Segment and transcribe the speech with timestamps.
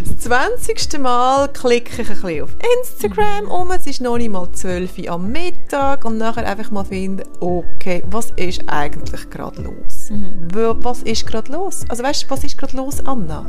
[0.00, 0.98] das 20.
[1.00, 5.10] Mal klicke ich ein bisschen auf Instagram um, es ist noch nicht mal 12 Uhr
[5.10, 10.10] am Mittag und nachher einfach mal finden, okay, was ist eigentlich gerade los?
[10.10, 10.48] Mhm.
[10.82, 11.84] Was ist gerade los?
[11.88, 13.44] Also weißt du, was ist gerade los, Anna?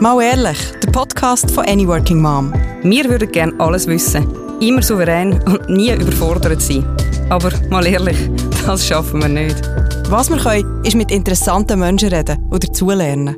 [0.00, 2.52] Mal ehrlich, der Podcast von Any Working Mom.
[2.82, 4.26] Wir würden gerne alles wissen,
[4.60, 6.84] immer souverän und nie überfordert sein.
[7.30, 8.18] Aber mal ehrlich,
[8.66, 9.60] das schaffen wir nicht.
[10.08, 13.36] Was wir können, ist mit interessanten Menschen reden oder dazulernen.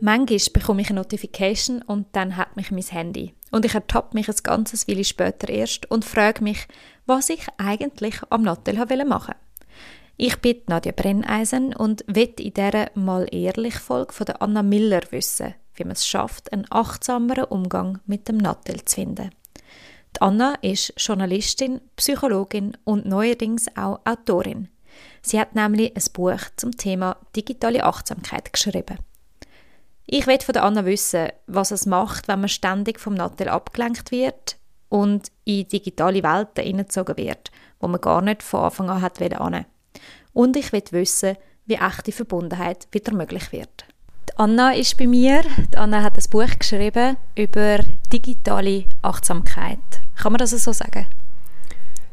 [0.00, 3.32] Manchmal bekomme ich eine Notification und dann hat mich mein Handy.
[3.50, 6.66] Und ich ertappe mich ein ganzes Weile später erst und frage mich,
[7.06, 9.36] was ich eigentlich am Nattel machen wollte.
[10.16, 15.02] Ich bin Nadja Brenneisen und will in dieser mal ehrlich Folge von der Anna Miller
[15.10, 19.30] wissen, wie man es schafft, einen achtsameren Umgang mit dem Nattel zu finden.
[20.16, 24.68] Die Anna ist Journalistin, Psychologin und neuerdings auch Autorin.
[25.22, 28.98] Sie hat nämlich ein Buch zum Thema digitale Achtsamkeit geschrieben.
[30.06, 34.12] Ich will von der Anna wissen, was es macht, wenn man ständig vom Nattel abgelenkt
[34.12, 34.56] wird
[34.88, 39.64] und in digitale Welten hineingezogen wird, wo man gar nicht von Anfang an hat wollen.
[40.32, 43.86] Und ich will wissen, wie echte Verbundenheit wieder möglich wird.
[44.28, 45.42] Die Anna ist bei mir.
[45.72, 47.78] Die Anna hat ein Buch geschrieben über
[48.12, 50.03] digitale Achtsamkeit.
[50.16, 51.06] Kann man das so sagen?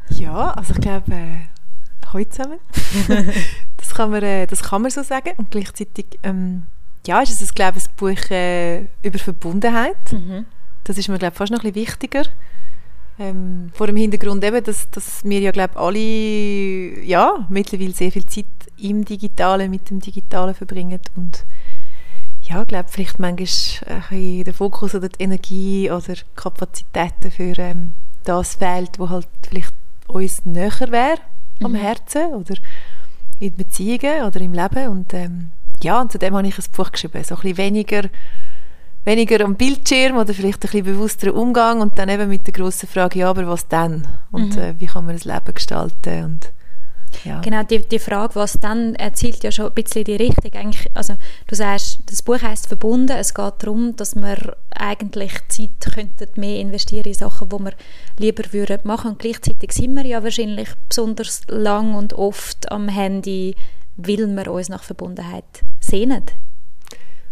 [0.10, 2.60] Ja, also ich glaube, äh, heute zusammen.
[3.78, 5.32] das, kann man, äh, das kann man so sagen.
[5.38, 6.64] Und gleichzeitig ähm,
[7.06, 10.12] ja, ist es, glaube ich, ein Buch äh, über Verbundenheit.
[10.12, 10.46] Mhm.
[10.84, 12.24] Das ist mir, glaube ich, fast noch ein bisschen wichtiger.
[13.20, 16.00] Ähm, vor dem Hintergrund eben, dass, dass wir ja glaube alle
[17.04, 18.46] ja, mittlerweile sehr viel Zeit
[18.78, 21.46] im Digitalen, mit dem Digitalen verbringen und
[22.52, 23.48] ja, glaube vielleicht manchmal
[24.10, 27.94] ein der Fokus oder die Energie oder Kapazitäten für ähm,
[28.26, 29.74] das fehlt, wo halt vielleicht
[30.08, 31.18] uns näher wäre
[31.60, 31.66] mhm.
[31.68, 32.56] am Herzen oder
[33.40, 36.92] in Beziehungen oder im Leben und ähm, ja, und zu dem habe ich ein Buch
[36.92, 38.04] geschrieben, so ein bisschen weniger
[39.06, 42.88] weniger am Bildschirm oder vielleicht ein bisschen bewussterer Umgang und dann eben mit der grossen
[42.88, 44.08] Frage, ja, aber was dann?
[44.30, 44.62] Und mhm.
[44.62, 46.24] äh, wie kann man das Leben gestalten?
[46.24, 46.52] Und,
[47.24, 47.42] ja.
[47.42, 50.54] Genau, die, die Frage, was dann, erzielt ja schon ein bisschen die Richtung.
[50.54, 51.16] Eigentlich, also,
[51.48, 53.18] du sagst, das Buch heißt «Verbunden».
[53.18, 57.74] Es geht darum, dass wir eigentlich Zeit könnten mehr investieren in Sachen, die wir
[58.18, 59.12] lieber würden machen.
[59.12, 63.56] Und gleichzeitig sind wir ja wahrscheinlich besonders lang und oft am Handy,
[63.98, 66.24] weil wir uns nach Verbundenheit sehnen.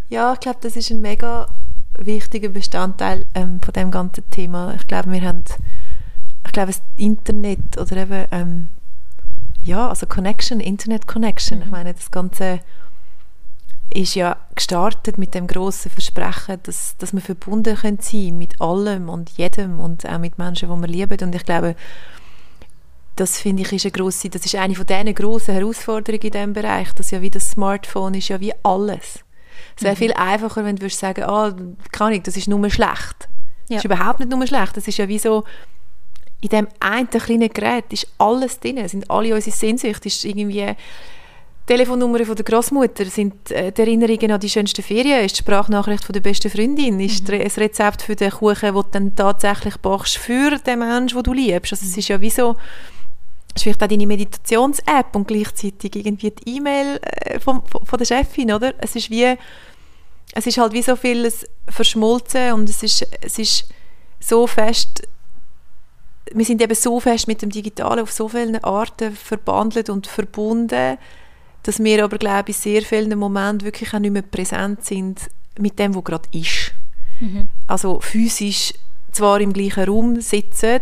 [0.08, 1.48] Ja, ich glaube, das ist ein mega
[1.98, 4.74] wichtiger Bestandteil ähm, von dem ganzen Thema.
[4.74, 5.44] Ich glaube, wir haben,
[6.44, 8.68] ich glaube, das Internet oder eben, ähm,
[9.64, 11.58] ja, also Connection, Internet Connection.
[11.58, 11.64] Mhm.
[11.64, 12.60] Ich meine, das Ganze
[13.92, 19.08] ist ja gestartet mit dem großen Versprechen, dass, dass wir verbunden können sein mit allem
[19.08, 21.18] und jedem und auch mit Menschen, die wir lieben.
[21.20, 21.74] Und ich glaube,
[23.16, 26.52] das finde ich ist eine grosse, das ist eine von diesen grossen Herausforderungen in diesem
[26.52, 29.24] Bereich, dass ja wie das Smartphone ist ja wie alles.
[29.76, 29.98] Es wäre mhm.
[29.98, 31.50] viel einfacher, wenn du würdest sagen, oh,
[31.92, 33.28] kann ich, das ist nur schlecht.
[33.68, 33.76] Ja.
[33.76, 34.76] Das ist überhaupt nicht nur schlecht.
[34.76, 35.44] Das ist ja wie so,
[36.40, 40.74] in dem einen kleinen Gerät ist alles drin, sind alle unsere Sehnsüchte, ist irgendwie
[41.66, 46.04] Telefonnummer von der Großmutter, sind äh, die Erinnerungen an die schönsten Ferien, ist die Sprachnachricht
[46.04, 47.38] von der besten Freundin, ist mhm.
[47.38, 51.32] das Rezept für den Kuchen, den du dann tatsächlich bachst für den Menschen, den du
[51.32, 51.72] liebst.
[51.72, 52.56] Also es ist ja wie so,
[53.54, 58.52] ist vielleicht auch deine Meditations-App und gleichzeitig irgendwie die E-Mail äh, von, von der Chefin,
[58.52, 58.74] oder?
[58.78, 59.36] Es ist wie
[60.32, 63.68] es ist halt wie so vieles verschmolzen und es ist, es ist
[64.20, 65.06] so fest,
[66.32, 70.98] wir sind eben so fest mit dem Digitalen auf so vielen Arten verbandelt und verbunden,
[71.62, 75.28] dass wir aber, glaube ich, in sehr vielen Momenten wirklich auch nicht mehr präsent sind
[75.58, 76.72] mit dem, was gerade ist.
[77.20, 77.48] Mhm.
[77.66, 78.72] Also physisch
[79.12, 80.80] zwar im gleichen Raum sitzen,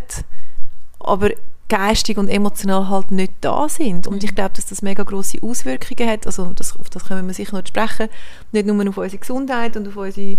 [1.00, 1.30] aber
[1.68, 4.06] geistig und emotional halt nicht da sind.
[4.06, 4.36] Und ich mhm.
[4.36, 6.26] glaube, dass das mega große Auswirkungen hat.
[6.26, 8.08] Also das, auf das können wir sicher noch sprechen.
[8.52, 10.38] Nicht nur auf unsere Gesundheit und auf unsere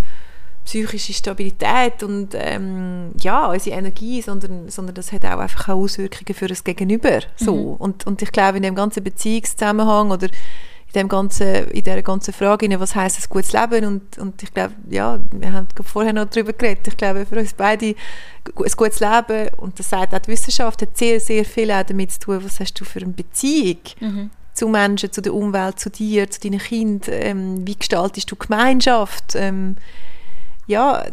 [0.69, 6.35] psychische Stabilität und ähm, ja, unsere Energie, sondern, sondern das hat auch einfach auch Auswirkungen
[6.35, 7.21] für das Gegenüber.
[7.37, 7.55] So.
[7.55, 7.73] Mhm.
[7.73, 12.35] Und, und ich glaube, in dem ganzen Beziehungszusammenhang oder in, dem ganzen, in dieser ganzen
[12.35, 16.25] Frage, was heißt ein gutes Leben und, und ich glaube, ja, wir haben vorher noch
[16.25, 17.95] darüber geredet, ich glaube, für uns beide ein
[18.75, 22.19] gutes Leben, und das sagt auch die Wissenschaft, hat sehr, sehr viel auch damit zu
[22.19, 24.29] tun, was hast du für eine Beziehung mhm.
[24.53, 29.33] zu Menschen, zu der Umwelt, zu dir, zu deinen Kindern, ähm, wie gestaltest du Gemeinschaft,
[29.35, 29.75] ähm,
[30.69, 31.03] ja,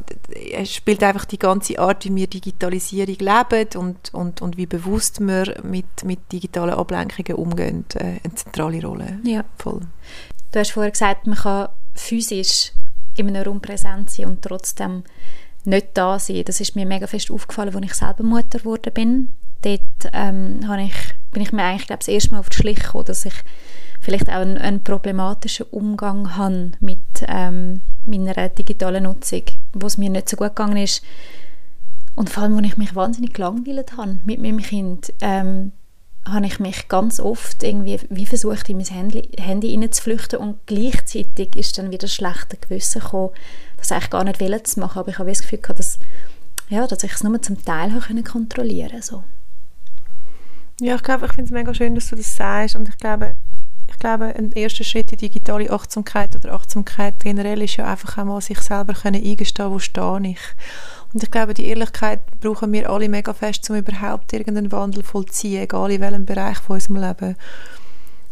[0.52, 5.18] es spielt einfach die ganze Art, wie wir Digitalisierung leben und, und, und wie bewusst
[5.20, 9.18] wir mit, mit digitalen Ablenkungen umgehen, äh, eine zentrale Rolle.
[9.24, 9.46] Ja.
[9.56, 9.80] Voll.
[10.52, 12.72] Du hast vorher gesagt, man kann physisch
[13.16, 15.04] in einem Raum präsent sein und trotzdem
[15.64, 16.44] nicht da sein.
[16.44, 19.34] Das ist mir mega fest aufgefallen, als ich selber Mutter geworden bin.
[19.62, 23.06] Dort ähm, ich, bin ich mir eigentlich glaube das erste Mal auf die Schliche gekommen,
[23.06, 23.34] dass ich
[24.06, 29.42] vielleicht auch einen, einen problematischen Umgang habe mit ähm, meiner digitalen Nutzung,
[29.72, 31.02] wo es mir nicht so gut gegangen ist.
[32.14, 35.72] Und vor allem, als ich mich wahnsinnig gelangweilt habe mit meinem Kind, ähm,
[36.24, 41.56] habe ich mich ganz oft irgendwie wie versucht, in mein Handy, Handy hineinzuflüchten und gleichzeitig
[41.56, 43.30] ist dann wieder das schlechte Gewissen gekommen,
[43.76, 45.98] das eigentlich gar nicht wollen zu machen, aber ich habe das Gefühl gehabt, dass,
[46.68, 49.24] ja, dass ich es nur zum Teil habe kontrollieren so.
[50.80, 53.34] Ja, ich glaube, ich finde es mega schön, dass du das sagst und ich glaube,
[53.88, 58.40] ich glaube, ein erster Schritt in digitale Achtsamkeit oder Achtsamkeit generell ist ja einfach einmal
[58.40, 60.40] sich selber können eingestehen, wo stehe ich.
[61.12, 65.62] Und ich glaube, die Ehrlichkeit brauchen wir alle mega fest, um überhaupt irgendeinen Wandel vollziehen,
[65.62, 67.36] egal in welchem Bereich von unserem Leben.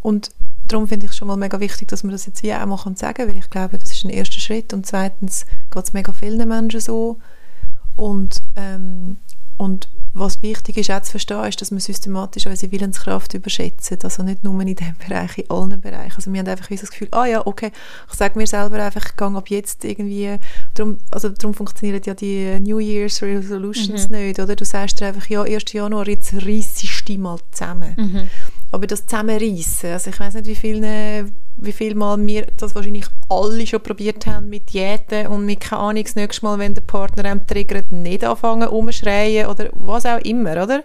[0.00, 0.32] Und
[0.68, 2.76] darum finde ich es schon mal mega wichtig, dass man das jetzt wie auch mal
[2.76, 6.12] sagen kann, weil ich glaube, das ist ein erster Schritt und zweitens geht es mega
[6.12, 7.18] vielen Menschen so
[7.96, 9.16] und, ähm,
[9.56, 13.98] und was wichtig ist auch zu verstehen, ist, dass wir systematisch unsere Willenskraft überschätzen.
[14.04, 16.14] Also nicht nur in diesem Bereich, in allen Bereichen.
[16.16, 17.72] Also wir haben einfach das Gefühl, ah ja, okay,
[18.08, 20.38] ich sage mir selber einfach, ich gehe ab jetzt irgendwie,
[20.74, 24.16] darum, also darum funktionieren ja die New Year's Resolutions mhm.
[24.16, 24.54] nicht, oder?
[24.54, 25.72] Du sagst dir einfach, ja, 1.
[25.72, 27.94] Januar, jetzt reisse ich die mal zusammen.
[27.96, 28.30] Mhm.
[28.70, 33.06] Aber das Zusammenreissen, also ich weiß nicht, wie viele wie viel Mal wir das wahrscheinlich
[33.28, 36.82] alle schon probiert haben mit Diäten und mit keine Ahnung, das nächste Mal, wenn der
[36.82, 40.82] Partner einem triggert, nicht anfangen umschreien oder was auch immer, oder?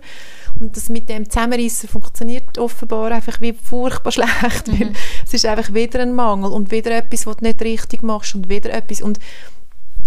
[0.59, 4.79] Und das mit dem Zusammenreissen funktioniert offenbar einfach wie furchtbar schlecht, mhm.
[4.79, 4.93] weil
[5.25, 8.49] es ist einfach wieder ein Mangel und wieder etwas, was du nicht richtig machst und
[8.49, 9.19] wieder etwas und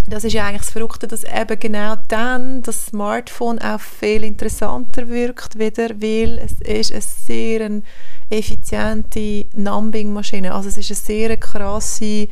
[0.07, 5.07] das ist ja eigentlich das Verrückte, dass eben genau dann das Smartphone auch viel interessanter
[5.07, 7.81] wirkt wieder, weil es ist eine sehr
[8.29, 10.53] effiziente Numbing-Maschine.
[10.53, 12.27] Also es ist eine sehr krasse,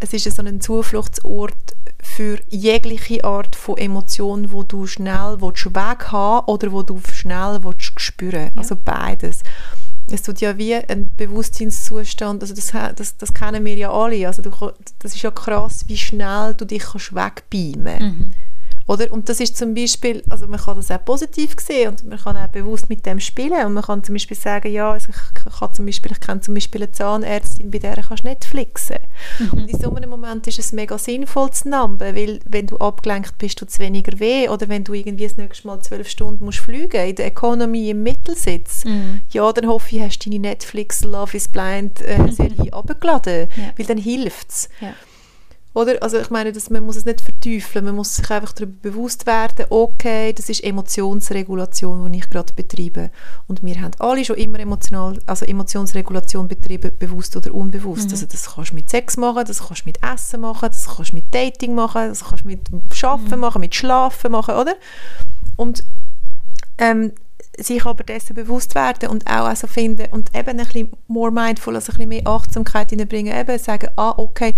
[0.00, 6.46] es ist so ein Zufluchtsort für jegliche Art von Emotion, wo du schnell weg haben
[6.46, 8.60] oder wo du schnell spüren ja.
[8.60, 9.42] Also beides.
[10.10, 14.26] Es tut ja wie ein Bewusstseinszustand, also das, das, das kennen wir ja alle.
[14.26, 14.50] Also du,
[14.98, 18.30] das ist ja krass, wie schnell du dich kannst wegbeamen mhm.
[18.86, 19.10] Oder?
[19.12, 22.36] Und das ist zum Beispiel, also man kann das auch positiv sehen und man kann
[22.36, 25.72] auch bewusst mit dem spielen und man kann zum Beispiel sagen, ja, also ich, kann
[25.72, 28.98] zum Beispiel, ich kenne zum Beispiel eine Zahnärztin, bei der kannst du Netflixen.
[29.38, 29.50] Mhm.
[29.52, 33.38] Und in so einem Moment ist es mega sinnvoll zu namben, weil wenn du abgelenkt
[33.38, 36.58] bist, tut es weniger weh oder wenn du irgendwie das nächste Mal zwölf Stunden musst
[36.58, 39.22] fliegen in der Economy im Mittelsitz, mhm.
[39.30, 42.74] ja, dann hoffe ich, hast du deine Netflix Love is Blind äh, Serie mhm.
[42.74, 43.72] abgeladen, ja.
[43.78, 44.68] weil dann hilft es.
[44.80, 44.92] Ja.
[45.74, 46.00] Oder?
[46.02, 49.26] Also ich meine, dass man muss es nicht verteufeln, man muss sich einfach darüber bewusst
[49.26, 53.10] werden, okay, das ist Emotionsregulation, die ich gerade betreibe.
[53.48, 58.06] Und wir haben alle schon immer emotional, also Emotionsregulation betrieben, bewusst oder unbewusst.
[58.06, 58.12] Mhm.
[58.12, 61.10] Also das kannst du mit Sex machen, das kannst du mit Essen machen, das kannst
[61.10, 63.40] du mit Dating machen, das kannst du mit Schaffen mhm.
[63.40, 64.74] machen, mit Schlafen machen, oder?
[65.56, 65.82] Und
[66.78, 67.12] ähm,
[67.58, 71.74] sich aber dessen bewusst werden und auch also finden und eben ein bisschen more mindful,
[71.74, 74.53] also ein bisschen mehr Achtsamkeit hineinbringen, eben sagen, ah, okay,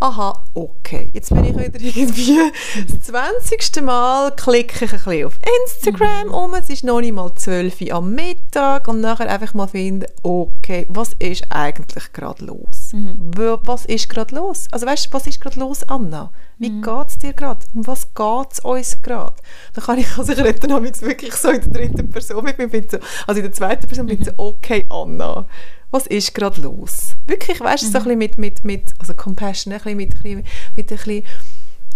[0.00, 2.52] aha, okay, jetzt bin ich wieder irgendwie
[2.88, 3.82] das 20.
[3.82, 6.34] Mal klicke ich ein bisschen auf Instagram mhm.
[6.34, 10.06] um, es ist noch nicht mal 12 Uhr am Mittag und nachher einfach mal finden,
[10.22, 12.92] okay, was ist eigentlich gerade los?
[12.92, 13.30] Mhm.
[13.36, 14.68] Was ist gerade los?
[14.70, 16.32] Also weißt du, was ist gerade los, Anna?
[16.58, 16.82] Wie mhm.
[16.82, 17.66] geht es dir gerade?
[17.74, 19.36] Um was geht es uns gerade?
[19.74, 22.68] Dann kann ich, also ich rede dann wirklich so in der dritten Person mit mir,
[22.88, 24.38] so, also in der zweiten Person bin ich so, mhm.
[24.38, 25.46] okay, Anna,
[25.90, 27.16] was ist gerade los?
[27.30, 27.92] Wirklich, weißt du, mhm.
[27.92, 30.44] so ein bisschen mit, mit, mit also Compassion, ein bisschen mit, ein bisschen,
[30.76, 31.24] mit, ein bisschen,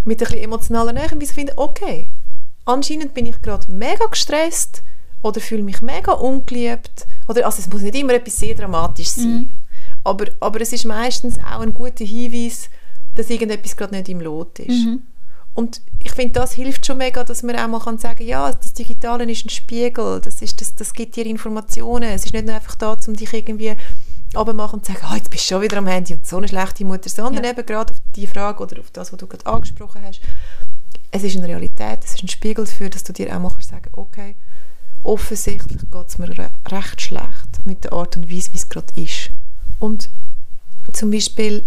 [0.04, 2.08] mit ein bisschen emotionaler Nähe, wie sie finden, okay,
[2.64, 4.84] anscheinend bin ich gerade mega gestresst
[5.24, 9.36] oder fühle mich mega ungeliebt oder, also es muss nicht immer etwas sehr Dramatisches sein,
[9.36, 9.50] mhm.
[10.04, 12.70] aber, aber es ist meistens auch ein guter Hinweis,
[13.16, 14.86] dass irgendetwas gerade nicht im Lot ist.
[14.86, 15.02] Mhm.
[15.54, 18.72] Und ich finde, das hilft schon mega, dass man auch mal kann sagen ja, das
[18.72, 22.10] Digitale ist ein Spiegel, das, ist, das, das gibt dir Informationen.
[22.10, 23.74] Es ist nicht nur einfach da, um dich irgendwie
[24.36, 26.84] abmachen und sagen, oh, jetzt bist du schon wieder am Handy und so eine schlechte
[26.84, 27.50] Mutter, sondern ja.
[27.50, 30.20] eben gerade auf die Frage oder auf das, was du gerade angesprochen hast,
[31.10, 33.70] es ist eine Realität, es ist ein Spiegel dafür, dass du dir auch mal kannst
[33.70, 34.36] sagen okay,
[35.02, 38.92] offensichtlich geht es mir re recht schlecht mit der Art und Weise, wie es gerade
[38.96, 39.30] ist.
[39.78, 40.08] Und
[40.92, 41.64] zum Beispiel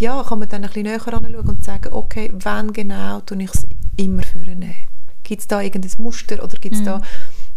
[0.00, 3.50] ja, kann man dann ein bisschen näher anschauen und sagen, okay, wann genau tue ich
[3.52, 3.66] es
[3.96, 4.74] immer vornehmen?
[5.22, 6.86] Gibt es da irgendein Muster oder gibt es mhm.
[6.86, 7.02] da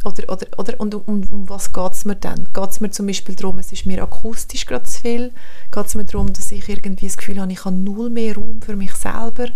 [0.03, 2.47] oder, oder, oder und um, um was geht es mir dann?
[2.53, 5.31] Geht es mir zum Beispiel darum, es ist mir akustisch gerade zu viel?
[5.71, 8.61] Geht es mir darum, dass ich irgendwie das Gefühl habe, ich habe null mehr Raum
[8.61, 9.47] für mich selber?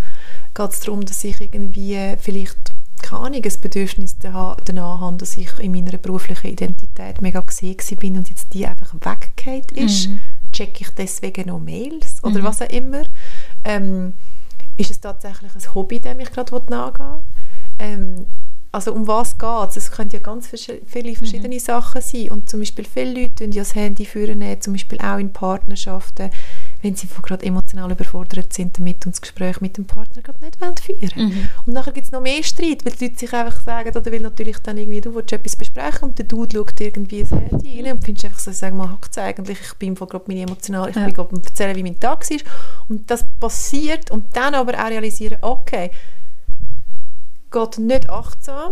[0.53, 2.57] Geht es darum, dass ich irgendwie vielleicht
[2.99, 8.17] keine Ahnung, ein Bedürfnis danach habe, dass ich in meiner beruflichen Identität mega gesehen bin
[8.17, 10.09] und jetzt die einfach weggeht ist?
[10.09, 10.19] Mhm
[10.51, 12.43] checke ich deswegen noch Mails oder mhm.
[12.43, 13.03] was auch immer.
[13.63, 14.13] Ähm,
[14.77, 17.23] ist es tatsächlich ein Hobby, dem ich gerade nachgehen
[17.79, 18.25] ähm,
[18.71, 19.77] also um was geht es?
[19.77, 21.59] Es können ja ganz viele verschiedene mhm.
[21.59, 25.31] Sachen sein und zum Beispiel viele Leute ja das Handy führen, zum Beispiel auch in
[25.31, 26.29] Partnerschaften,
[26.81, 30.59] wenn sie gerade emotional überfordert sind damit und das Gespräch mit dem Partner gerade nicht
[30.61, 31.49] wollen führen mhm.
[31.65, 34.21] Und nachher gibt es noch mehr Streit, weil die Leute sich einfach sagen, oder will
[34.21, 37.93] natürlich dann irgendwie, du willst etwas besprechen und der Dude schaut irgendwie das Handy rein
[37.93, 41.05] und findest einfach so, sag mal, hackt eigentlich, ich bin gerade meine emotional, ich ja.
[41.05, 42.45] bin gerade erzählen, wie mein Tag ist
[42.89, 45.91] und das passiert und dann aber auch realisieren, okay,
[47.51, 48.71] geht nicht achtsam,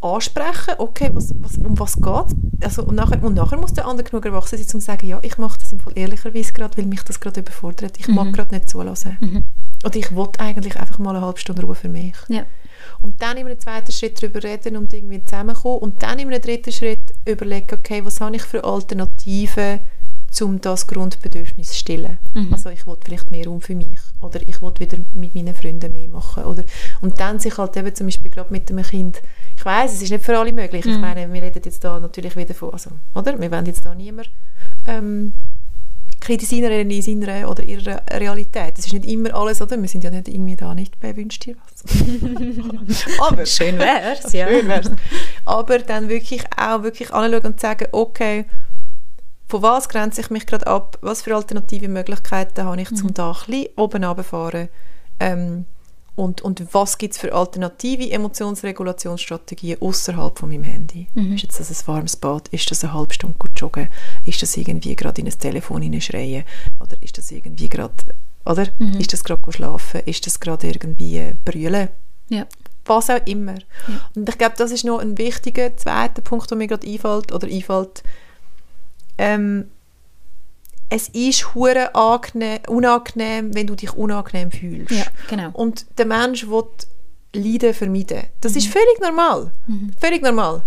[0.00, 4.08] ansprechen, okay, was, was, um was geht also und nachher, und nachher muss der andere
[4.08, 6.86] genug erwachsen sein, um zu sagen, ja, ich mache das im Fall ehrlicherweise gerade, weil
[6.86, 7.98] mich das gerade überfordert.
[7.98, 8.14] Ich mhm.
[8.14, 9.16] mag gerade nicht zulassen.
[9.20, 9.44] Mhm.
[9.84, 12.14] Oder ich will eigentlich einfach mal eine halbe Stunde Ruhe für mich.
[12.28, 12.44] Ja.
[13.00, 16.40] Und dann in einem zweiten Schritt darüber reden und irgendwie zusammenkommen und dann in einem
[16.40, 19.80] dritten Schritt überlegen, okay, was habe ich für Alternativen,
[20.40, 22.18] um das Grundbedürfnis zu stillen.
[22.34, 22.52] Mhm.
[22.52, 25.92] Also ich will vielleicht mehr Raum für mich oder ich will wieder mit meinen Freunden
[25.92, 26.44] mehr machen.
[26.44, 26.64] Oder,
[27.00, 29.22] und dann sich halt eben zum Beispiel gerade mit einem Kind,
[29.56, 30.84] ich weiß, es ist nicht für alle möglich.
[30.84, 30.92] Mhm.
[30.92, 33.38] Ich meine, wir reden jetzt da natürlich wieder von, also, oder?
[33.40, 34.30] Wir wollen jetzt da niemand
[34.86, 35.32] ähm,
[36.22, 38.78] kritisieren in seiner oder ihrer Realität.
[38.78, 39.80] Es ist nicht immer alles, oder?
[39.80, 41.84] Wir sind ja nicht irgendwie da nicht bei «Wünsch dir was».
[43.28, 44.48] Aber schön wär's, ja.
[44.48, 44.90] Schön wär's.
[45.44, 48.46] Aber dann wirklich auch wirklich anschauen und sagen, okay,
[49.52, 53.02] von was grenze ich mich gerade ab, was für alternative Möglichkeiten habe ich, mhm.
[53.02, 54.70] um da ein oben runterfahren
[55.20, 55.66] ähm,
[56.14, 61.06] und, und was gibt es für alternative Emotionsregulationsstrategien außerhalb von meinem Handy?
[61.12, 61.34] Mhm.
[61.34, 62.48] Ist das ein warmes Bad?
[62.48, 63.88] Ist das eine halbe Stunde gut joggen?
[64.24, 66.44] Ist das irgendwie gerade in ein Telefon schreien?
[66.80, 67.92] Oder ist das irgendwie gerade,
[68.46, 68.68] oder?
[68.78, 69.00] Mhm.
[69.00, 70.00] Ist das gerade schlafen?
[70.06, 71.88] Ist das gerade irgendwie brüllen?
[72.30, 72.46] Ja.
[72.86, 73.56] Was auch immer.
[73.58, 74.10] Ja.
[74.14, 77.46] Und ich glaube, das ist noch ein wichtiger zweiter Punkt, der mir gerade einfällt, oder
[77.46, 78.02] einfällt,
[79.18, 79.68] ähm,
[80.88, 81.90] es ist hure
[82.68, 84.90] unangenehm, wenn du dich unangenehm fühlst.
[84.90, 85.50] Ja, genau.
[85.52, 86.64] Und der Mensch will
[87.34, 88.24] Leiden vermeiden.
[88.42, 88.58] Das mhm.
[88.58, 89.52] ist völlig normal.
[89.66, 89.92] Mhm.
[89.98, 90.62] Völlig normal.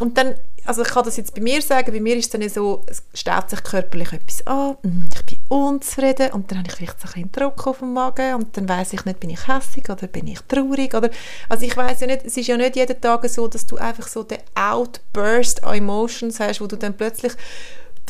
[0.00, 2.48] Und dann, also ich kann das jetzt bei mir sagen, bei mir ist es dann
[2.48, 6.74] so, es stellt sich körperlich etwas an, mm, ich bin unzufrieden und dann habe ich
[6.74, 9.48] vielleicht so ein bisschen Druck auf dem Magen und dann weiß ich nicht, bin ich
[9.48, 11.10] hässlich oder bin ich traurig oder,
[11.48, 14.06] also ich weiß ja nicht, es ist ja nicht jeden Tag so, dass du einfach
[14.06, 17.32] so den Outburst an Emotions hast, wo du dann plötzlich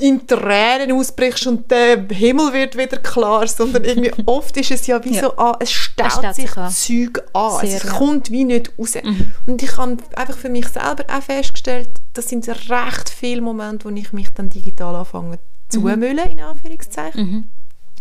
[0.01, 5.05] in Tränen ausbrichst und der Himmel wird wieder klar, sondern irgendwie oft ist es ja
[5.05, 5.23] wie ja.
[5.23, 6.71] so, ah, es stellt, es sich an.
[6.71, 7.91] Zeug an, Sehr, es ja.
[7.91, 8.95] kommt wie nicht raus.
[9.03, 9.33] Mhm.
[9.47, 13.95] Und ich habe einfach für mich selber auch festgestellt, das sind recht viele Momente, wo
[13.95, 15.99] ich mich dann digital anfange zu mhm.
[15.99, 17.47] müllen, in Anführungszeichen.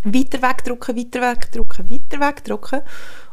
[0.04, 0.14] Mhm.
[0.14, 2.82] Weiter wegdrücken, weiter wegdrücken, weiter wegdrücken.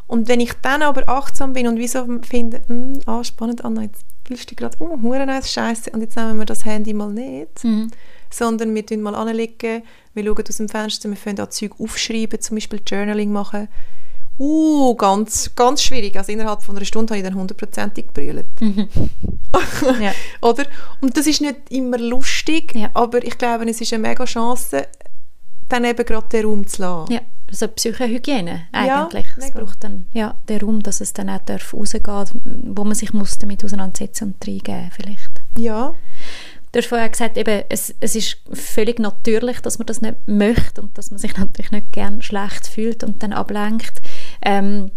[0.06, 4.02] Und wenn ich dann aber achtsam bin und wieso finde, hm, ah, spannend, Anna, jetzt
[4.26, 7.62] fühlst du dich gerade, oh, nice, scheiße, und jetzt nehmen wir das Handy mal nicht.
[7.62, 7.90] Mhm
[8.30, 9.82] sondern wir tun mal anlegen,
[10.14, 13.68] wir schauen aus dem Fenster, wir können auch Zeug aufschreiben, zum Beispiel Journaling machen.
[14.40, 16.16] Uh, ganz, ganz schwierig.
[16.16, 18.60] Also innerhalb von einer Stunde habe ich dann hundertprozentig gebrüllt.
[18.60, 18.88] Mhm.
[20.00, 20.12] ja.
[20.40, 20.64] Oder?
[21.00, 22.90] Und das ist nicht immer lustig, ja.
[22.94, 24.86] aber ich glaube, es ist eine mega Chance,
[25.68, 27.12] dann eben gerade den Raum zu lassen.
[27.12, 29.26] Ja, also Psychohygiene eigentlich.
[29.26, 32.94] Ja, es braucht dann ja, den Raum, dass es dann auch darf rausgeht, wo man
[32.94, 35.42] sich muss damit auseinandersetzen und reingeben vielleicht.
[35.56, 35.94] Ja.
[36.72, 40.82] Du hast vorher gesagt, eben, es, es ist völlig natürlich, dass man das nicht möchte
[40.82, 44.02] und dass man sich natürlich nicht gern schlecht fühlt und dann ablenkt.
[44.42, 44.90] Ähm,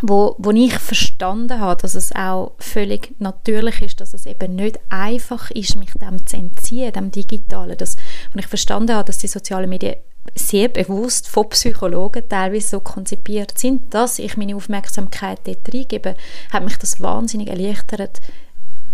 [0.00, 4.78] wo, wo ich verstanden habe, dass es auch völlig natürlich ist, dass es eben nicht
[4.90, 7.76] einfach ist, mich dem zu entziehen, dem Digitalen.
[7.76, 7.96] Das,
[8.32, 9.96] und ich verstanden habe, dass die sozialen Medien
[10.34, 16.16] sehr bewusst von Psychologen teilweise so konzipiert sind, dass ich meine Aufmerksamkeit dort reingebe,
[16.52, 18.20] hat mich das wahnsinnig erleichtert,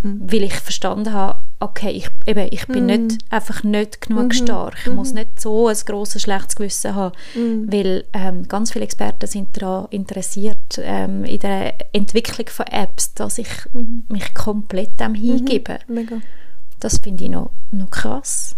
[0.03, 0.21] mhm.
[0.23, 3.07] weil ich verstanden habe, okay, ich, eben, ich bin mhm.
[3.07, 4.33] nicht, einfach nicht genug mhm.
[4.33, 4.77] stark.
[4.85, 5.21] Ich muss mhm.
[5.21, 7.73] nicht so ein grosses schlechtes Gewissen haben, mhm.
[7.73, 13.39] weil ähm, ganz viele Experten sind daran interessiert, ähm, in der Entwicklung von Apps, dass
[13.39, 14.05] ich mhm.
[14.09, 15.79] mich komplett dem hingebe.
[15.89, 16.21] Mega.
[16.81, 18.55] Das finde ich noch, noch krass.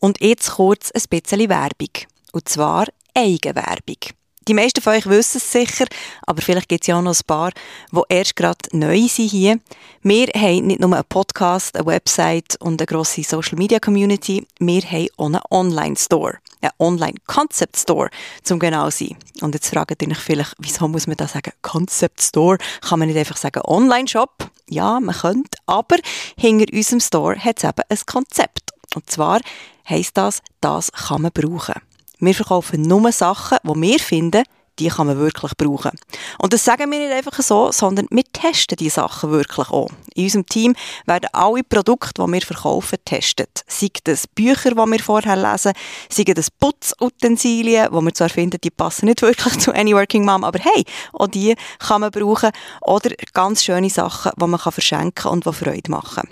[0.00, 1.90] Und jetzt kurz ein bisschen Werbung.
[2.32, 4.17] Und zwar Eigenwerbung.
[4.48, 5.84] Die meisten von euch wissen es sicher,
[6.26, 7.50] aber vielleicht gibt es ja auch noch ein paar,
[7.92, 9.60] die erst gerade neu sind hier.
[10.02, 14.80] Wir haben nicht nur einen Podcast, eine Website und eine grosse Social Media Community, wir
[14.80, 16.38] haben auch einen Online-Store.
[16.62, 18.08] Einen Online-Concept-Store,
[18.42, 19.18] zum genau sein.
[19.42, 22.56] Und jetzt fragt ihr euch vielleicht, wieso muss man da sagen Concept-Store?
[22.80, 24.50] Kann man nicht einfach sagen Online-Shop?
[24.70, 25.96] Ja, man könnte, aber
[26.38, 28.70] hinter unserem Store hat es eben ein Konzept.
[28.94, 29.40] Und zwar
[29.86, 31.74] heisst das, das kann man brauchen.
[32.20, 34.42] Wir verkaufen nur Sachen, die wir finden,
[34.78, 35.92] die kann man wirklich brauchen.
[36.38, 39.88] Und das sagen wir nicht einfach so, sondern wir testen die Sachen wirklich auch.
[40.14, 40.74] In unserem Team
[41.06, 43.62] werden alle Produkte, die wir verkaufen, getestet.
[43.66, 45.72] Sei das Bücher, die wir vorher lesen,
[46.08, 50.44] sei das Putzutensilien, die wir zwar finden, die passen nicht wirklich zu Any Working Mom,
[50.44, 52.50] aber hey, auch die kann man brauchen.
[52.82, 56.28] Oder ganz schöne Sachen, die man verschenken kann und die Freude machen.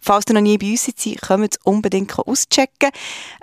[0.00, 2.90] Falls ihr noch nie bei uns seid, kommt unbedingt auschecken.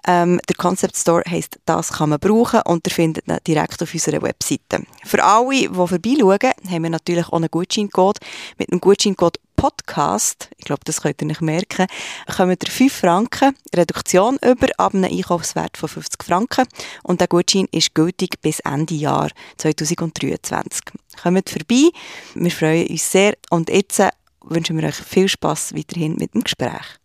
[0.07, 3.93] Ähm, der Concept Store heisst «Das kann man brauchen» und ihr findet ihn direkt auf
[3.93, 4.83] unserer Webseite.
[5.03, 8.19] Für alle, die vorbeischauen, haben wir natürlich auch einen Gutscheincode.
[8.57, 11.87] Mit dem Gutscheincode Podcast, ich glaube, das könnt ihr nicht merken,
[12.35, 16.67] kommt ihr 5 Franken Reduktion über ab einem Einkaufswert von 50 Franken
[17.03, 20.81] und der Gutschein ist gültig bis Ende Jahr 2023.
[21.21, 21.89] Kommt vorbei,
[22.35, 24.01] wir freuen uns sehr und jetzt
[24.47, 26.99] wünschen wir euch viel Spaß weiterhin mit dem Gespräch.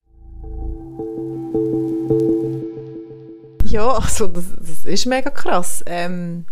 [3.64, 5.82] Ja, also das, das ist mega krass.
[5.87, 6.44] Ähm,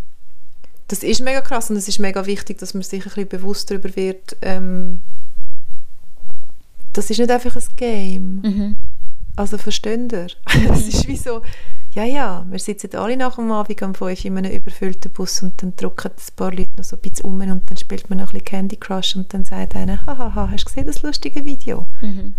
[0.87, 3.69] das ist mega krass und es ist mega wichtig, dass man sich ein bisschen bewusst
[3.69, 4.37] darüber wird.
[4.41, 5.01] Ähm,
[6.93, 8.41] das ist nicht einfach ein Game.
[8.41, 8.75] Mhm.
[9.35, 10.27] Also versteht ihr?
[10.73, 11.41] Es ist wie so,
[11.93, 15.61] ja, ja, wir sitzen alle nach dem Abend um 5 in einem überfüllten Bus und
[15.61, 18.27] dann drücken ein paar Leute noch so ein bisschen um und dann spielt man noch
[18.27, 21.87] ein bisschen Candy Crush und dann sagt einer, hahaha, hast du gesehen das lustige Video?
[22.01, 22.35] Mhm.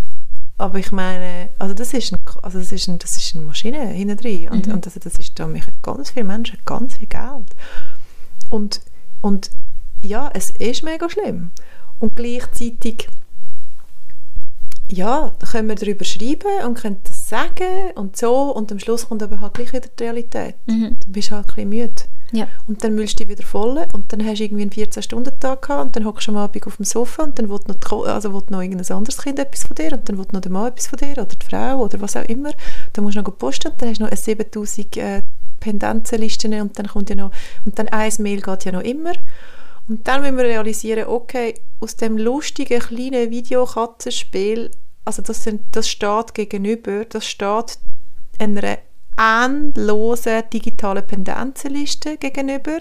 [0.59, 3.89] Aber ich meine, also das ist, ein, also das ist, ein, das ist eine Maschine
[3.89, 4.75] hinten drin und, mhm.
[4.75, 7.51] und also das ist da, mich ganz viele Menschen ganz viel Geld.
[8.51, 8.81] Und,
[9.23, 9.51] und
[10.03, 11.51] ja, es ist mega schlimm.
[11.99, 13.09] Und gleichzeitig
[14.91, 19.09] ja, da können wir darüber schreiben und können das sagen und so und am Schluss
[19.09, 20.57] kommt aber halt gleich wieder die Realität.
[20.67, 20.97] Mhm.
[21.01, 22.03] Dann bist du halt ein bisschen müde.
[22.33, 22.47] Ja.
[22.69, 25.85] Und dann willst du dich wieder voll und dann hast du irgendwie einen 14-Stunden-Tag gehabt
[25.85, 28.43] und dann hockst du am Abend auf dem Sofa und dann will noch, also will
[28.51, 30.99] noch irgendein anderes Kind etwas von dir und dann will noch der Mann etwas von
[30.99, 32.53] dir oder die Frau oder was auch immer.
[32.93, 35.23] Dann musst du noch posten und dann hast du noch eine 7000 äh,
[35.59, 37.33] Pendenzenlisten und dann kommt ja noch,
[37.65, 39.13] und dann ein Mail geht ja noch immer.
[39.91, 44.71] Und dann müssen wir realisieren, okay, aus dem lustigen kleinen Videokatzenspiel,
[45.05, 47.81] also das, sind, das steht gegenüber, das steht
[48.39, 48.79] einer
[49.19, 52.79] endlosen digitalen Pendenzenliste gegenüber,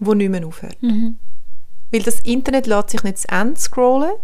[0.00, 0.82] die nicht mehr aufhört.
[0.82, 1.18] Mhm.
[1.92, 4.14] Weil das Internet lässt sich nicht zu Ende scrollen,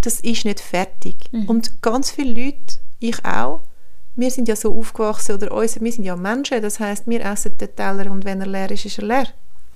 [0.00, 1.30] das ist nicht fertig.
[1.30, 1.44] Mhm.
[1.44, 3.60] Und ganz viele Leute, ich auch,
[4.16, 7.58] wir sind ja so aufgewachsen, oder uns, wir sind ja Menschen, das heißt, wir essen
[7.58, 9.26] den Teller und wenn er leer ist, ist er leer.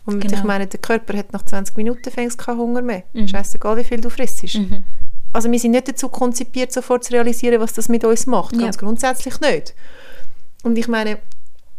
[0.04, 0.36] Und genau.
[0.36, 3.04] ich meine, der Körper hat nach 20 Minuten fängst keinen Hunger mehr.
[3.12, 3.28] Mhm.
[3.28, 4.42] Scheißegal, wie viel du frisst.
[4.54, 4.82] Mhm.
[5.32, 8.58] Also wir sind nicht dazu konzipiert, sofort zu realisieren, was das mit uns macht.
[8.58, 8.80] Ganz ja.
[8.80, 9.74] grundsätzlich nicht.
[10.62, 11.18] Und ich meine,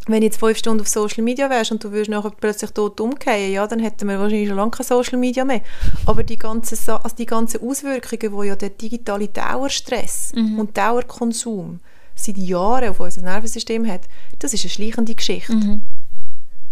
[0.07, 2.99] wenn du jetzt fünf Stunden auf Social Media wärst und du würdest nachher plötzlich tot
[2.99, 5.61] umkehren, ja, dann hätten wir wahrscheinlich schon lange kein Social Media mehr.
[6.05, 10.59] Aber die ganzen, also die ganzen Auswirkungen, wo ja der digitale Dauerstress mhm.
[10.59, 11.79] und Dauerkonsum
[12.15, 14.01] seit Jahren auf unser Nervensystem hat,
[14.39, 15.53] das ist eine schleichende Geschichte.
[15.53, 15.81] Mhm.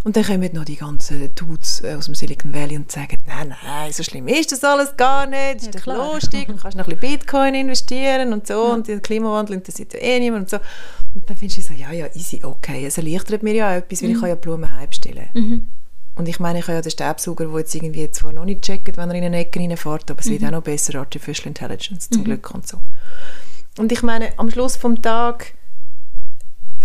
[0.03, 3.91] Und dann kommen noch die ganzen Dudes aus dem Silicon Valley und sagen, nein, nein,
[3.91, 6.97] so schlimm ist das alles gar nicht, ist ja, doch lustig, du kannst noch ein
[6.97, 8.73] bisschen Bitcoin investieren und so ja.
[8.73, 10.57] und den Klimawandel interessiert ja eh niemand und so.
[11.13, 14.09] Und dann findest du so, ja, ja, easy, okay, es erleichtert mir ja etwas, weil
[14.09, 14.15] mhm.
[14.15, 15.29] ich kann ja Blumen heimstellen.
[15.33, 15.67] Mhm.
[16.15, 18.97] Und ich meine, ich habe ja den Staubsauger, der jetzt irgendwie zwar noch nicht checkt,
[18.97, 20.31] wenn er in eine Ecke reinfährt, aber es mhm.
[20.31, 22.25] wird auch noch besser, Artificial Intelligence, zum mhm.
[22.25, 22.77] Glück und so.
[23.77, 25.53] Und ich meine, am Schluss vom Tag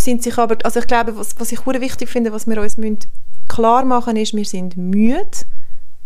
[0.06, 2.78] sind sich aber, also ich glaube, was, was ich sehr wichtig finde, was wir uns
[2.78, 3.00] müssen
[3.48, 5.30] klar machen ist, wir sind müde,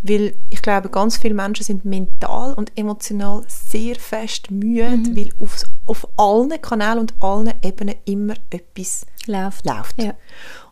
[0.03, 5.17] weil ich glaube, ganz viele Menschen sind mental und emotional sehr fest müde, mhm.
[5.17, 9.65] weil auf, auf allen Kanälen und allen Ebenen immer etwas läuft.
[9.67, 10.03] läuft.
[10.03, 10.15] Ja.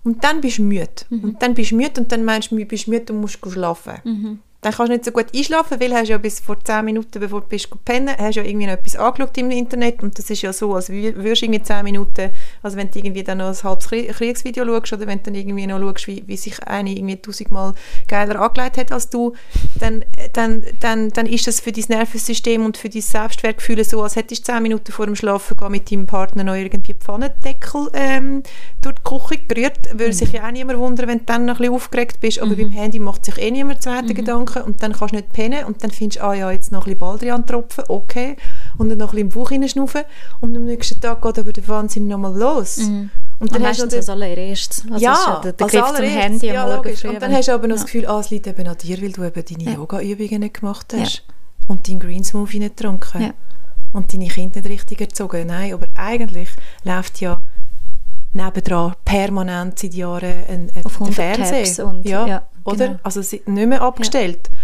[0.02, 0.88] Und dann bist du müde.
[1.10, 1.24] Mhm.
[1.24, 3.98] Und dann bist du müde und dann meinst du, bist müde und musst schlafen.
[4.04, 7.20] Mhm dann kannst du nicht so gut einschlafen, weil hast ja bis vor 10 Minuten,
[7.20, 10.42] bevor du bist pennen, hast ja irgendwie noch etwas angeschaut im Internet und das ist
[10.42, 12.30] ja so, als würdest du irgendwie 10 Minuten,
[12.62, 15.66] also wenn du irgendwie dann noch ein halbes Kriegsvideo schaust oder wenn du dann irgendwie
[15.68, 17.74] noch schaust, wie, wie sich eine irgendwie tausendmal
[18.08, 19.34] geiler angelegt hat als du,
[19.78, 24.16] dann, dann, dann, dann ist das für dein Nervensystem und für dein Selbstwertgefühl so, als
[24.16, 28.42] hättest du 10 Minuten vor dem Schlafen gehen mit deinem Partner noch irgendwie Pfannendeckel ähm,
[28.80, 30.12] durch die Küche gerührt, würde mhm.
[30.12, 32.56] sich ja auch niemand wundern, wenn du dann noch ein bisschen aufgeregt bist, aber mhm.
[32.56, 34.14] beim Handy macht sich eh niemand zweite mhm.
[34.14, 36.72] Gedanken Gedanken und dann kannst du nicht pennen und dann findest du, ah ja, jetzt
[36.72, 38.36] noch ein bisschen Baldrian tropfen, okay,
[38.76, 40.02] und dann noch ein bisschen im Bauch hineinschnaufen
[40.40, 42.78] und am nächsten Tag geht aber der Wahnsinn nochmal los.
[42.78, 43.10] Mhm.
[43.40, 44.84] Und dann hast du als allererstes.
[44.90, 47.04] Also ja, ja der, der als Griff zum Handy ja, am logisch.
[47.04, 47.82] Und dann hast du aber noch ja.
[47.82, 49.76] das Gefühl, ah, es liegt eben an dir, weil du eben deine ja.
[49.76, 51.22] Yoga-Übungen nicht gemacht hast
[51.68, 53.32] und deinen Green Smoothie nicht getrunken
[53.92, 55.46] und deine Kinder nicht richtig erzogen.
[55.46, 56.48] Nein, aber eigentlich
[56.84, 57.40] läuft ja
[58.32, 61.86] nebendran permanent seit Jahren ein, ein, Auf Fernseher.
[61.86, 62.86] Und, ja, oder?
[62.88, 63.00] Genau.
[63.02, 64.48] Also nicht mehr abgestellt.
[64.50, 64.58] Ja.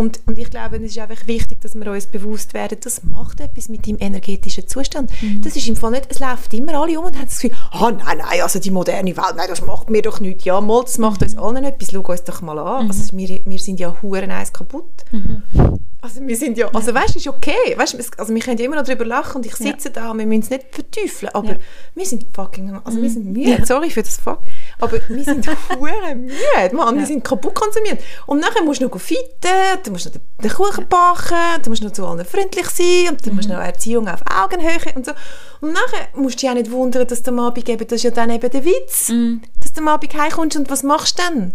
[0.00, 3.38] Und, und ich glaube, es ist einfach wichtig, dass wir uns bewusst werden, das macht
[3.38, 5.10] etwas mit deinem energetischen Zustand.
[5.44, 7.90] Das ist im Fall nicht, es läuft immer alle um und haben das Gefühl, ah
[7.90, 10.44] nein, nein, also die moderne Welt, nein, das macht mir doch nichts.
[10.44, 12.86] Ja, mal, das macht uns allen etwas, schau uns doch mal an.
[12.86, 15.04] Also wir, wir sind ja huren eins kaputt.
[16.02, 18.76] Also wir sind ja, also weißt du, ist okay, weißt, also wir können ja immer
[18.76, 21.56] noch darüber lachen und ich sitze da und wir müssen es nicht verteufeln, aber Ja.
[21.94, 24.40] wir sind fucking, also wir sind müde, sorry für das Fuck,
[24.78, 25.46] aber wir sind
[25.78, 28.00] hure müde, Mann, wir sind kaputt konsumiert.
[28.26, 29.20] Und nachher musst du noch fitten,
[29.84, 33.32] du musst noch den, Kuchen backen, du musst noch zu allen freundlich sein und du
[33.32, 35.12] musst noch Erziehung auf Augenhöhe und so.
[35.60, 38.02] Und nachher musst du dich auch nicht wundern, dass du am Abend eben, das ist
[38.04, 39.10] ja dann eben der Witz,
[39.60, 41.52] dass du am Abend heimkommst und was machst du dann?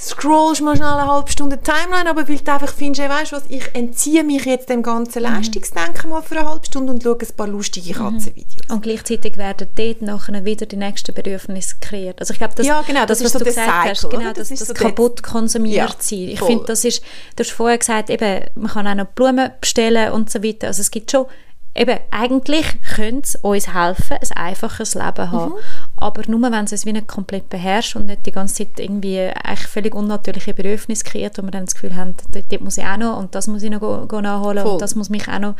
[0.00, 3.36] Scrollst mal schnell eine halbe Stunde Timeline, aber weil du einfach findest, hey, weißt du
[3.36, 7.18] was, ich entziehe mich jetzt dem ganzen Leistungsdenken mal für eine halbe Stunde und schaue
[7.20, 8.70] ein paar lustige Katzenvideos.
[8.70, 12.20] Und gleichzeitig werden dort nachher wieder die nächsten Bedürfnisse kreiert.
[12.20, 14.30] Also ich glaube, das, Ja, genau, das ist was so du gesagt hast, Cycle, genau,
[14.30, 14.34] oder?
[14.34, 16.28] das, Das ist das, so kaputt konsumiert Ja, sein.
[16.28, 17.02] Ich finde, das ist,
[17.34, 20.68] du hast vorher gesagt, eben, man kann auch noch Blumen bestellen und so weiter.
[20.68, 21.26] Also es gibt schon,
[21.74, 25.52] eben, eigentlich könnte es uns helfen, ein einfaches Leben haben.
[25.54, 25.58] Mhm.
[26.00, 29.18] Aber nur, wenn es uns wie nicht komplett beherrscht und nicht die ganze Zeit irgendwie
[29.18, 32.84] eigentlich völlig unnatürliche Bedürfnisse kreiert, wo wir dann das Gefühl haben, dort, dort muss ich
[32.84, 34.72] auch noch und das muss ich noch go, go nachholen Voll.
[34.74, 35.56] und das muss mich auch noch.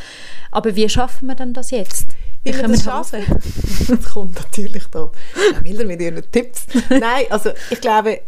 [0.52, 2.06] Aber wie schaffen wir denn das jetzt?
[2.44, 3.24] Wie wir können das wir schaffen?
[3.88, 5.10] Das kommt natürlich da.
[5.52, 6.66] Herr Miller mit Ihren Tipps.
[6.88, 8.20] Nein, also ich glaube,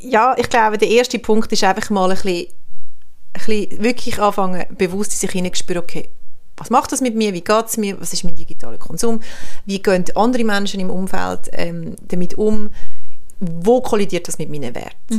[0.00, 2.46] ja, ich glaube, der erste Punkt ist einfach mal ein bisschen,
[3.32, 6.10] ein bisschen wirklich anfangen, bewusst in sich hineinzuspüren, okay,
[6.58, 9.20] was macht das mit mir, wie geht es mir, was ist mein digitaler Konsum,
[9.64, 12.70] wie gehen andere Menschen im Umfeld ähm, damit um,
[13.40, 15.14] wo kollidiert das mit meinen Werten.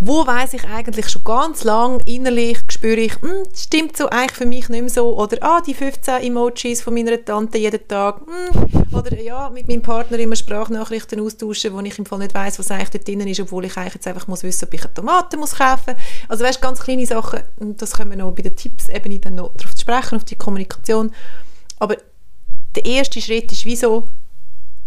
[0.00, 4.46] Wo weiß ich eigentlich schon ganz lang innerlich, spüre ich, hm, stimmt so eigentlich für
[4.46, 5.18] mich nicht mehr so.
[5.18, 8.20] Oder, ah, die 15 Emojis von meiner Tante jeden Tag.
[8.20, 8.86] Hm.
[8.92, 12.70] Oder, ja, mit meinem Partner immer Sprachnachrichten austauschen, wo ich im Fall nicht weiß, was
[12.70, 15.36] eigentlich dort drin ist, obwohl ich eigentlich jetzt einfach muss wissen, ob ich eine Tomate
[15.36, 15.96] muss kaufen.
[16.28, 17.40] Also, weißt, ganz kleine Sachen.
[17.56, 20.36] Und das können wir noch bei den Tipps-Ebene dann noch darauf zu sprechen, auf die
[20.36, 21.12] Kommunikation.
[21.80, 21.96] Aber
[22.76, 24.08] der erste Schritt ist wieso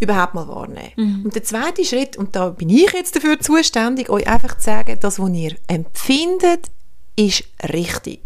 [0.01, 1.23] überhaupt mal wahrnehmen.
[1.23, 4.97] Und der zweite Schritt, und da bin ich jetzt dafür zuständig, euch einfach zu sagen,
[4.99, 6.69] das, was ihr empfindet,
[7.15, 8.21] ist richtig.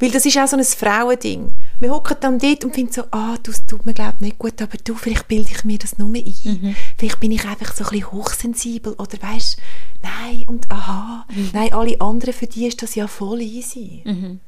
[0.00, 1.52] Weil das ist auch so ein Frauending.
[1.78, 4.60] Wir hocken dann dort und finden so, ah, du, es tut mir glaube nicht gut,
[4.60, 6.74] aber du, vielleicht bilde ich mir das nur ein.
[6.98, 9.56] Vielleicht bin ich einfach so ein bisschen hochsensibel oder weißt,
[10.02, 14.02] nein und aha, nein, alle anderen, für die ist das ja voll easy.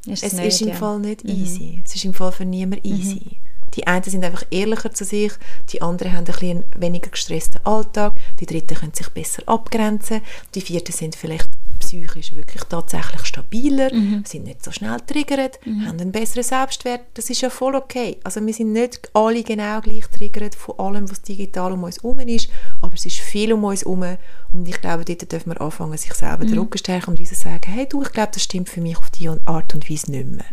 [0.06, 0.74] Ist Es nicht, ist im ja.
[0.74, 1.80] Fall nicht easy.
[1.84, 3.38] Es ist im Fall für niemand easy.
[3.76, 5.32] Die einen sind einfach ehrlicher zu sich,
[5.70, 10.22] die anderen haben ein bisschen einen weniger gestressten Alltag, die dritten können sich besser abgrenzen,
[10.54, 13.90] die vierten sind vielleicht psychisch wirklich tatsächlich stabiler,
[14.24, 17.02] sind nicht so schnell triggert, haben einen besseren Selbstwert.
[17.14, 18.16] Das ist ja voll okay.
[18.24, 22.18] Also wir sind nicht alle genau gleich triggert von allem, was digital um uns herum
[22.20, 22.48] ist,
[22.80, 24.16] aber es ist viel um uns herum
[24.52, 27.86] und ich glaube, dort dürfen wir anfangen, sich selber den Rücken stärken und sagen, hey
[27.86, 30.46] du, ich glaube, das stimmt für mich auf diese Art und Weise nicht mehr.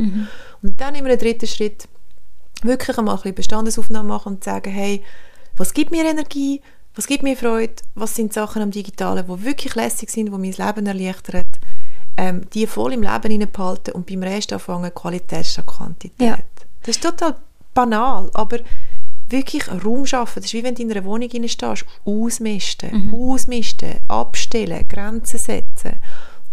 [0.61, 1.87] Und dann in einem dritten Schritt
[2.63, 5.03] wirklich einmal ein bisschen Bestandesaufnahme machen und sagen, hey,
[5.57, 6.61] was gibt mir Energie,
[6.95, 10.51] was gibt mir Freude, was sind Sachen am Digitalen, die wirklich lässig sind, die mein
[10.51, 11.45] Leben erleichtern,
[12.17, 16.27] ähm, die voll im Leben behalten und beim Rest anfangen, Qualität statt Quantität.
[16.27, 16.37] Ja.
[16.81, 17.37] Das ist total
[17.73, 18.59] banal, aber
[19.29, 20.41] wirklich Raum schaffen.
[20.41, 21.85] Das ist wie wenn du in einer Wohnung stehst.
[22.05, 25.93] Ausmisten, ausmisten, abstellen, Grenzen setzen.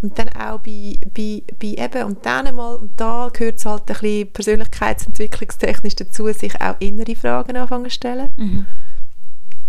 [0.02, 3.82] Und dann auch bei, bei, bei eben, und dann mal, und da gehört es halt
[3.90, 8.66] ein bisschen persönlichkeitsentwicklungstechnisch dazu, sich auch innere Fragen anfangen zu stellen.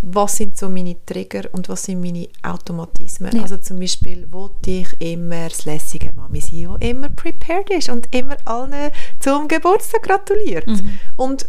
[0.03, 3.35] Was sind so meine Trigger und was sind meine Automatismen?
[3.35, 3.43] Ja.
[3.43, 8.07] Also zum Beispiel, wollte ich immer das lässige Mami sein, die immer prepared ist und
[8.15, 10.65] immer allen zum Geburtstag gratuliert.
[11.17, 11.45] Und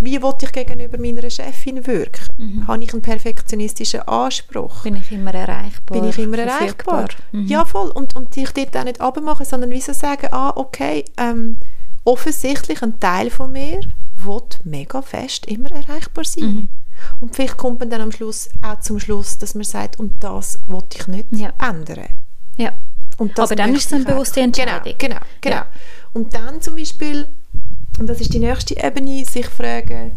[0.00, 2.66] wie wollte ich gegenüber meiner Chefin wirken?
[2.66, 4.82] Habe ich einen perfektionistischen Anspruch?
[4.82, 6.00] Bin ich immer erreichbar?
[6.00, 7.08] bin ich immer erreichbar.
[7.32, 7.46] Mhm.
[7.46, 7.90] Ja, voll.
[7.90, 11.58] Und, und dich dort auch nicht abmachen, sondern wieso sagen, ah, okay, ähm,
[12.04, 13.80] offensichtlich ein Teil von mir
[14.16, 16.44] will mega fest immer erreichbar sein.
[16.44, 16.68] Mhm.
[17.20, 20.58] Und vielleicht kommt man dann am Schluss auch zum Schluss, dass man sagt, und das
[20.66, 21.52] will ich nicht Ja.
[21.58, 22.08] ändern.
[22.56, 22.72] Ja.
[23.18, 24.72] Aber dann ist es eine bewusste Entscheidung.
[24.82, 25.56] Genau, genau, genau.
[25.56, 25.66] Ja.
[26.14, 27.26] Und dann zum Beispiel,
[28.00, 30.12] und das ist die nächste Ebene, sich fragen,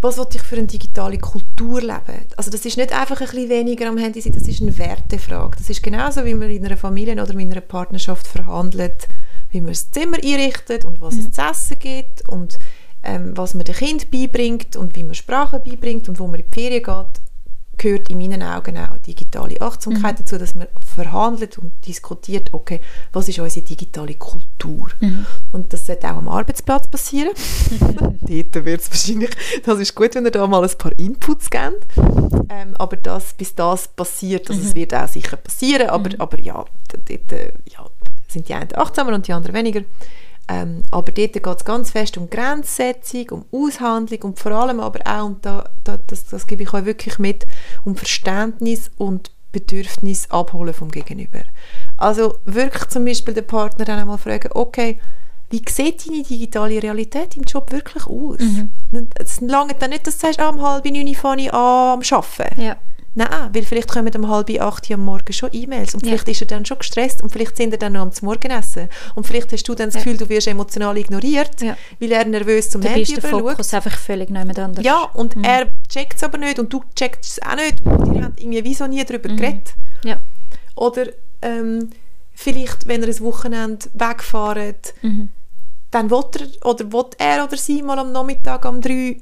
[0.00, 2.26] was will ich für eine digitale Kultur leben?
[2.36, 5.56] Also das ist nicht einfach ein bisschen weniger am Handy sein, das ist eine Wertefrage.
[5.58, 9.08] Das ist genauso, wie man in einer Familie oder in einer Partnerschaft verhandelt,
[9.50, 12.58] wie man das Zimmer einrichtet und was es zu essen gibt und
[13.02, 16.46] ähm, was man dem Kind beibringt und wie man Sprachen beibringt und wo man in
[16.48, 17.23] die Ferien geht,
[17.76, 22.80] gehört in meinen Augen auch digitale Achtsamkeit dazu, dass man verhandelt und diskutiert, okay,
[23.12, 24.88] was ist unsere digitale Kultur?
[25.52, 27.32] Und das sollte auch am Arbeitsplatz passieren.
[28.20, 29.30] Dort wird es wahrscheinlich,
[29.64, 31.86] das ist gut, wenn ihr da mal ein paar Inputs gebt.
[32.50, 36.64] Ähm, aber das, bis das passiert, also es wird auch sicher passieren, aber, aber ja,
[36.88, 37.88] dort, äh, ja,
[38.28, 39.82] sind die einen achtsamer und die anderen weniger.
[40.48, 45.00] Ähm, aber dort geht es ganz fest um Grenzsetzung, um Aushandlung und vor allem aber
[45.06, 47.46] auch, und da, da, das, das gebe ich euch wirklich mit,
[47.84, 51.42] um Verständnis und Bedürfnis abholen vom Gegenüber.
[51.96, 54.98] Also wirklich zum Beispiel den Partner dann einmal fragen, okay,
[55.50, 58.40] wie sieht deine digitale Realität im Job wirklich aus?
[58.40, 58.70] Mhm.
[59.14, 62.02] Es lange dann nicht, dass du sagst, ah, um halb neun fange ich an am
[62.10, 62.60] Arbeiten.
[62.60, 62.76] Ja.
[63.16, 66.10] Nein, weil vielleicht kommen um halb acht am Morgen schon E-Mails und ja.
[66.10, 69.26] vielleicht ist er dann schon gestresst und vielleicht sind er dann noch am Morgenessen und
[69.26, 71.76] vielleicht hast du dann das Gefühl, du wirst emotional ignoriert, ja.
[72.00, 74.84] weil er nervös zum Handy bist der Fokus einfach völlig nicht anders.
[74.84, 75.44] Ja, und mhm.
[75.44, 77.82] er checkt es aber nicht und du checkst es auch nicht
[78.14, 79.36] ihr habt irgendwie wie so nie darüber mhm.
[79.36, 79.74] geredet.
[80.04, 80.18] Ja.
[80.74, 81.06] Oder
[81.42, 81.90] ähm,
[82.32, 85.28] vielleicht, wenn er ein Wochenende wegfahrt, mhm.
[85.90, 89.20] dann will er oder will er oder sie mal am Nachmittag um drei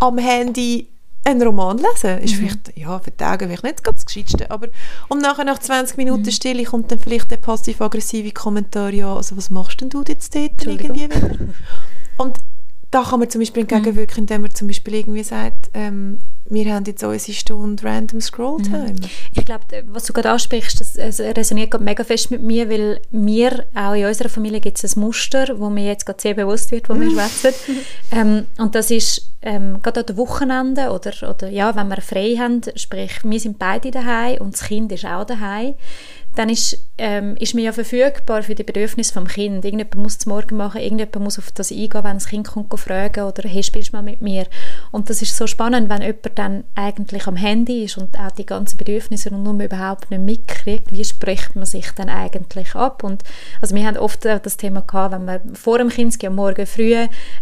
[0.00, 0.93] am Handy
[1.24, 2.18] einen Roman lesen.
[2.18, 2.38] Ist mhm.
[2.38, 4.68] vielleicht, ja, für Tage vielleicht nicht das Gescheitste, aber
[5.08, 6.30] und nachher nach 20 Minuten mhm.
[6.30, 10.66] Stille kommt dann vielleicht der passiv-aggressive Kommentar, ja, also was machst denn du jetzt dort
[10.66, 11.38] irgendwie wieder?
[12.18, 12.38] Und
[12.90, 16.84] da kann man zum Beispiel entgegenwirken, indem man zum Beispiel irgendwie sagt, ähm, wir haben
[16.84, 18.64] jetzt unsere Stunde Random Scroll mhm.
[18.64, 18.94] Time.
[19.32, 23.64] Ich glaube, was du gerade ansprichst, das resoniert gerade mega fest mit mir, weil mir,
[23.74, 26.88] auch in unserer Familie gibt es ein Muster, wo mir jetzt gerade sehr bewusst wird,
[26.88, 27.54] wo wir schwätzen.
[28.12, 32.36] ähm, und das ist ähm, gerade an den Wochenenden oder, oder ja, wenn wir frei
[32.38, 35.74] haben, sprich, wir sind beide daheim und das Kind ist auch daheim,
[36.34, 39.64] dann ist, ähm, ist man ja verfügbar für die Bedürfnisse vom Kind.
[39.64, 43.24] Irgendjemand muss es morgen machen, irgendjemand muss auf das eingehen, wenn das Kind kommt fragen
[43.24, 44.46] oder «Hey, spielst du mal mit mir?»
[44.90, 48.46] Und das ist so spannend, wenn jemand dann eigentlich am Handy ist und auch die
[48.46, 53.04] ganzen Bedürfnisse und nur überhaupt nicht mitkriegt, wie spricht man sich dann eigentlich ab?
[53.04, 53.22] Und
[53.60, 56.94] also wir haben oft das Thema gehabt, wenn wir vor dem Kind gehen, morgen früh,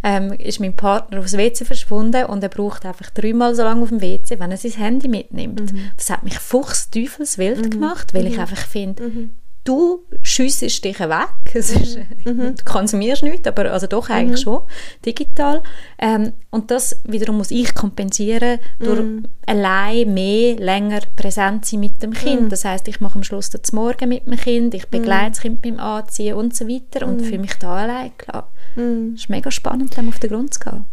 [0.03, 3.89] ähm, ist mein Partner aufs WC verschwunden und er braucht einfach dreimal so lange auf
[3.89, 5.73] dem WC, wenn er sein Handy mitnimmt.
[5.73, 5.91] Mhm.
[5.97, 7.71] Das hat mich fuchsteufelswild mhm.
[7.71, 8.29] gemacht, weil mhm.
[8.29, 9.31] ich einfach finde, finde, mhm.
[9.65, 12.33] du schiessest dich weg, es ist, mhm.
[12.33, 12.55] mhm.
[12.57, 14.45] du konsumierst nichts, aber also doch eigentlich mhm.
[14.45, 14.63] schon,
[15.07, 15.63] digital.
[15.99, 19.29] Ähm, und das wiederum muss ich kompensieren durch mhm.
[19.47, 22.51] allein mehr, länger präsent sein mit dem Kind.
[22.51, 25.63] Das heißt, ich mache am Schluss das Morgen mit dem Kind, ich begleite das Kind
[25.63, 28.49] beim Anziehen und so weiter und fühle mich da allein klar.
[28.75, 30.87] Es ist mega spannend, dem auf den Grund zu gehen.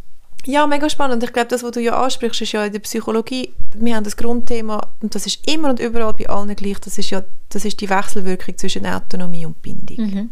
[0.45, 1.23] Ja, mega spannend.
[1.23, 4.15] Ich glaube, das, was du ja ansprichst, ist ja in der Psychologie, wir haben das
[4.15, 7.81] Grundthema, und das ist immer und überall bei allen gleich, das ist ja das ist
[7.81, 9.97] die Wechselwirkung zwischen Autonomie und Bindung.
[9.97, 10.29] Mhm.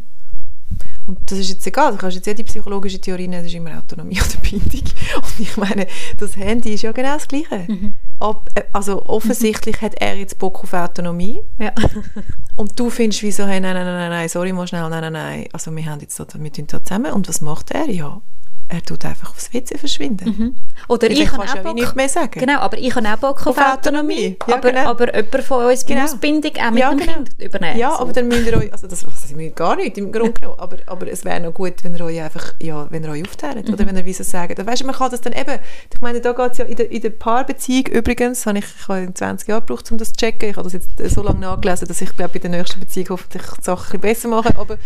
[1.06, 3.76] Und das ist jetzt egal, du kannst jetzt jede psychologische Theorie nehmen, das ist immer
[3.78, 4.82] Autonomie oder Bindung.
[5.16, 5.86] Und ich meine,
[6.18, 7.64] das Handy ist ja genau das Gleiche.
[7.66, 7.94] Mhm.
[8.20, 9.86] Ab, äh, also offensichtlich mhm.
[9.86, 11.40] hat er jetzt Bock auf Autonomie.
[11.58, 11.72] Ja.
[12.56, 15.12] und du findest wie so, hey, nein, nein, nein, nein, sorry, mal schnell, nein, nein,
[15.12, 15.48] nein.
[15.52, 17.12] Also wir haben jetzt da, wir tun da zusammen.
[17.12, 17.88] Und was macht er?
[17.88, 18.20] Ja,
[18.68, 20.28] er tut einfach aufs WC verschwinden.
[20.28, 20.54] Mhm.
[20.88, 22.38] Oder ich kann auch Bock, nicht mehr sagen.
[22.38, 24.36] Genau, aber ich habe auch Bock auf, auf Autonomie.
[24.46, 24.90] Ja, aber, genau.
[24.90, 26.02] aber jemand von uns genau.
[26.02, 27.12] muss Bindung auch mit ja, dem genau.
[27.14, 27.78] Kind übernehmen.
[27.78, 28.00] Ja, so.
[28.00, 30.76] aber dann müsst ihr euch, also das, das müsst gar nicht im Grunde genommen, aber,
[30.86, 33.74] aber es wäre noch gut, wenn ihr euch einfach, ja, wenn ihr euch aufteilt mhm.
[33.74, 35.58] oder wenn ihr wie so sagt, weißt, man kann das dann eben,
[35.92, 38.88] ich meine, da geht es ja in der, in der Paarbeziehung übrigens, habe ich, ich
[38.88, 41.88] habe 20 Jahre gebraucht, um das zu checken, ich habe das jetzt so lange nachgelesen,
[41.88, 44.76] dass ich glaube, bei der nächsten Beziehung hoffentlich die Sachen ein besser mache, aber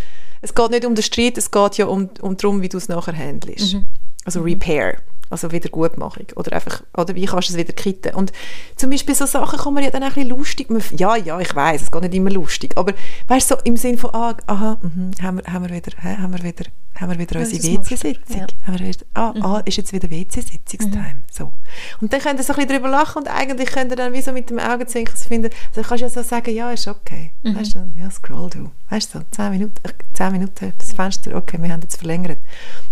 [0.43, 2.89] es geht nicht um den Streit, es geht ja um, um darum, wie du es
[2.89, 3.75] nachher handelst.
[3.75, 3.87] Mhm.
[4.25, 4.99] Also Repair,
[5.33, 6.27] also Wiedergutmachung.
[6.37, 8.15] Oder einfach, oder wie kannst du es wieder kitten?
[8.15, 8.33] Und
[8.77, 11.55] zum Beispiel so Sachen kann man ja dann auch ein bisschen lustig, ja, ja, ich
[11.55, 12.93] weiß, es geht nicht immer lustig, aber
[13.29, 16.33] weißt du, so im Sinn von, ah, aha, mh, haben, wir, haben wir wieder, haben
[16.33, 16.65] wir wieder,
[17.01, 18.47] haben wir wieder unsere WC-Sitzung?
[18.67, 18.91] Ja.
[19.15, 19.43] ah, mhm.
[19.43, 21.15] ah, ist jetzt wieder WC-Sitzungstime?
[21.15, 21.23] Mhm.
[21.31, 21.53] So.
[22.01, 24.23] Und dann könnt ihr so ein bisschen drüber lachen und eigentlich könnt ihr dann wie
[24.23, 27.33] so mit dem Augenzwinkern finden, also kannst du ja so sagen, ja, ist okay.
[27.43, 27.57] Mhm.
[27.57, 28.71] Weißt du, ja, scroll du.
[28.91, 29.75] Weißt du, so, 10 Minuten,
[30.13, 32.39] 10 Minuten, das Fenster, okay, wir haben jetzt verlängert.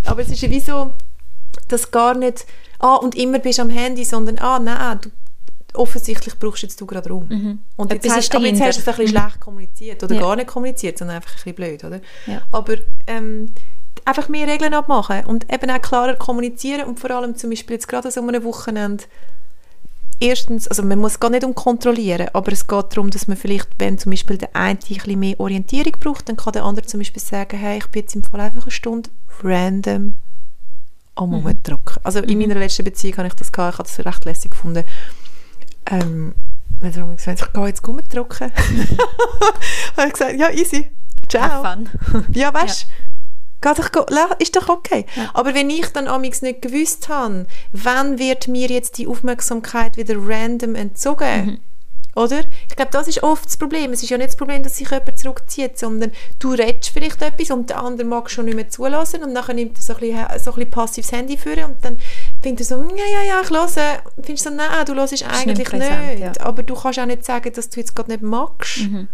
[0.06, 0.94] Aber es ist ja wie so,
[1.68, 2.46] dass gar nicht,
[2.78, 5.10] ah, und immer bist am Handy, sondern, ah, nein, du,
[5.74, 7.26] offensichtlich brauchst jetzt du gerade Raum.
[7.28, 7.58] Mhm.
[7.76, 9.20] Und jetzt hast, aber jetzt hast du es ein bisschen mhm.
[9.20, 10.20] schlecht kommuniziert oder ja.
[10.20, 12.00] gar nicht kommuniziert, sondern einfach ein bisschen blöd, oder?
[12.26, 12.42] Ja.
[12.52, 12.74] Aber
[13.06, 13.46] ähm,
[14.04, 17.88] einfach mehr Regeln abmachen und eben auch klarer kommunizieren und vor allem zum Beispiel jetzt
[17.88, 19.04] gerade so einem Wochenende
[20.20, 23.68] erstens, also man muss gar nicht um kontrollieren, aber es geht darum, dass man vielleicht,
[23.78, 27.00] wenn zum Beispiel der eine ein bisschen mehr Orientierung braucht, dann kann der andere zum
[27.00, 29.10] Beispiel sagen, hey, ich bin jetzt im Fall einfach eine Stunde
[29.42, 30.16] random
[31.20, 31.46] am mhm.
[31.46, 32.00] Umdrücken.
[32.02, 32.48] Also in mhm.
[32.48, 34.84] meiner letzten Beziehung habe ich das gehabt, ich habe das recht lässig gefunden.
[35.86, 36.34] Ähm,
[36.80, 38.52] wenn er gesagt ich gehe jetzt umdrücken.
[39.96, 40.90] habe ich gesagt, ja, easy,
[41.28, 41.62] ciao.
[42.32, 42.86] ja, weißt
[43.62, 44.28] du, ja.
[44.38, 45.04] ist doch okay.
[45.14, 45.30] Ja.
[45.34, 50.14] Aber wenn ich dann amigs nicht gewusst habe, wann wird mir jetzt die Aufmerksamkeit wieder
[50.18, 51.60] random entzogen, mhm.
[52.20, 52.40] Oder?
[52.68, 53.92] Ich glaube, das ist oft das Problem.
[53.92, 57.50] Es ist ja nicht das Problem, dass sich jemand zurückzieht, sondern du redest vielleicht etwas
[57.50, 60.26] und der andere mag schon nicht mehr zulassen und dann nimmt er so ein bisschen,
[60.38, 61.98] so ein bisschen passives Handy führen und dann
[62.42, 64.02] findet er so, ja, ja, ja, ich höre.
[64.22, 65.70] Findest du so, nein, du hörst eigentlich nicht.
[65.70, 66.32] Präsent, ja.
[66.40, 68.78] Aber du kannst auch nicht sagen, dass du jetzt gerade nicht magst.
[68.78, 69.08] Mhm.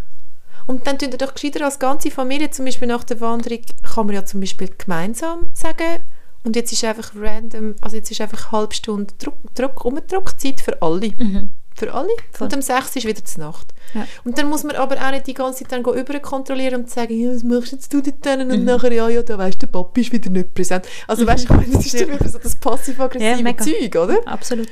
[0.65, 4.15] Und dann tun doch gescheiter als ganze Familie, zum Beispiel nach der Wanderung, kann man
[4.15, 6.01] ja zum Beispiel gemeinsam sagen,
[6.43, 10.61] und jetzt ist einfach random, also jetzt ist einfach eine halbe Stunde Druck, Druck, Umdruckzeit
[10.61, 11.09] für alle.
[11.17, 11.49] Mhm.
[11.77, 12.09] Für alle.
[12.31, 12.45] Voll.
[12.47, 13.67] Und um 6 ist wieder die Nacht.
[13.93, 14.07] Ja.
[14.25, 17.31] Und dann muss man aber auch nicht die ganze Zeit dann überkontrollieren und sagen, ja,
[17.33, 18.47] was machst jetzt du denn?
[18.47, 18.53] Mhm.
[18.53, 20.87] Und nachher, ja, ja, da weißt du, der Papi ist wieder nicht präsent.
[21.07, 23.57] Also weißt du, das ist dann wieder so das passiv-aggressive Ja.
[23.57, 24.17] Zeug, oder?
[24.27, 24.69] Absolut.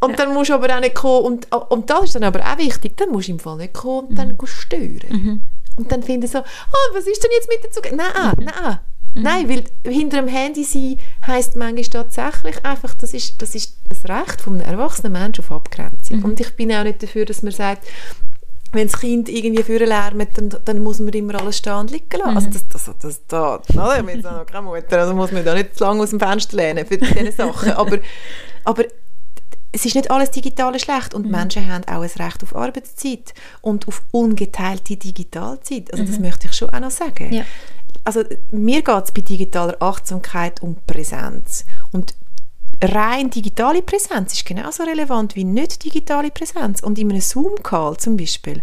[0.00, 0.16] Und Ja.
[0.16, 2.96] dann musst du aber auch nicht kommen, und, und das ist dann aber auch wichtig,
[2.96, 5.00] dann musst du im Fall nicht kommen und dann go stören.
[5.10, 5.42] Mhm.
[5.76, 6.44] Und dann finden so, ah,
[6.92, 7.80] was ist denn jetzt mit dazu?
[7.94, 8.44] Nein, Mhm.
[8.44, 8.78] nein.
[9.22, 14.04] Nein, weil hinter dem Handy sein heisst manchmal tatsächlich einfach, das ist, das ist das
[14.04, 16.18] Recht von einem erwachsenen Menschen auf Abgrenzung.
[16.18, 16.24] Mhm.
[16.24, 17.86] Und ich bin auch nicht dafür, dass man sagt,
[18.72, 22.30] wenn das Kind irgendwie vorlärmt, dann, dann muss man immer alles stehen und liegen lassen.
[22.30, 22.36] Mhm.
[22.36, 25.54] Also das, das, das, da, ich bin jetzt noch keine Mutter, also muss man da
[25.54, 27.72] nicht zu lange aus dem Fenster lehnen für diese Sachen.
[27.72, 27.98] Aber,
[28.64, 28.84] aber
[29.72, 31.24] es ist nicht alles Digitale schlecht Mhm.
[31.24, 35.92] und Menschen haben auch ein Recht auf Arbeitszeit und auf ungeteilte Digitalzeit.
[35.92, 37.28] Also das möchte ich schon auch noch sagen.
[37.28, 37.32] Mhm.
[37.32, 37.44] Ja.
[38.08, 42.14] Also mir geht es bei digitaler Achtsamkeit um Präsenz und
[42.82, 46.82] rein digitale Präsenz ist genauso relevant wie nicht digitale Präsenz.
[46.82, 48.62] Und in einem Zoom-Call zum Beispiel,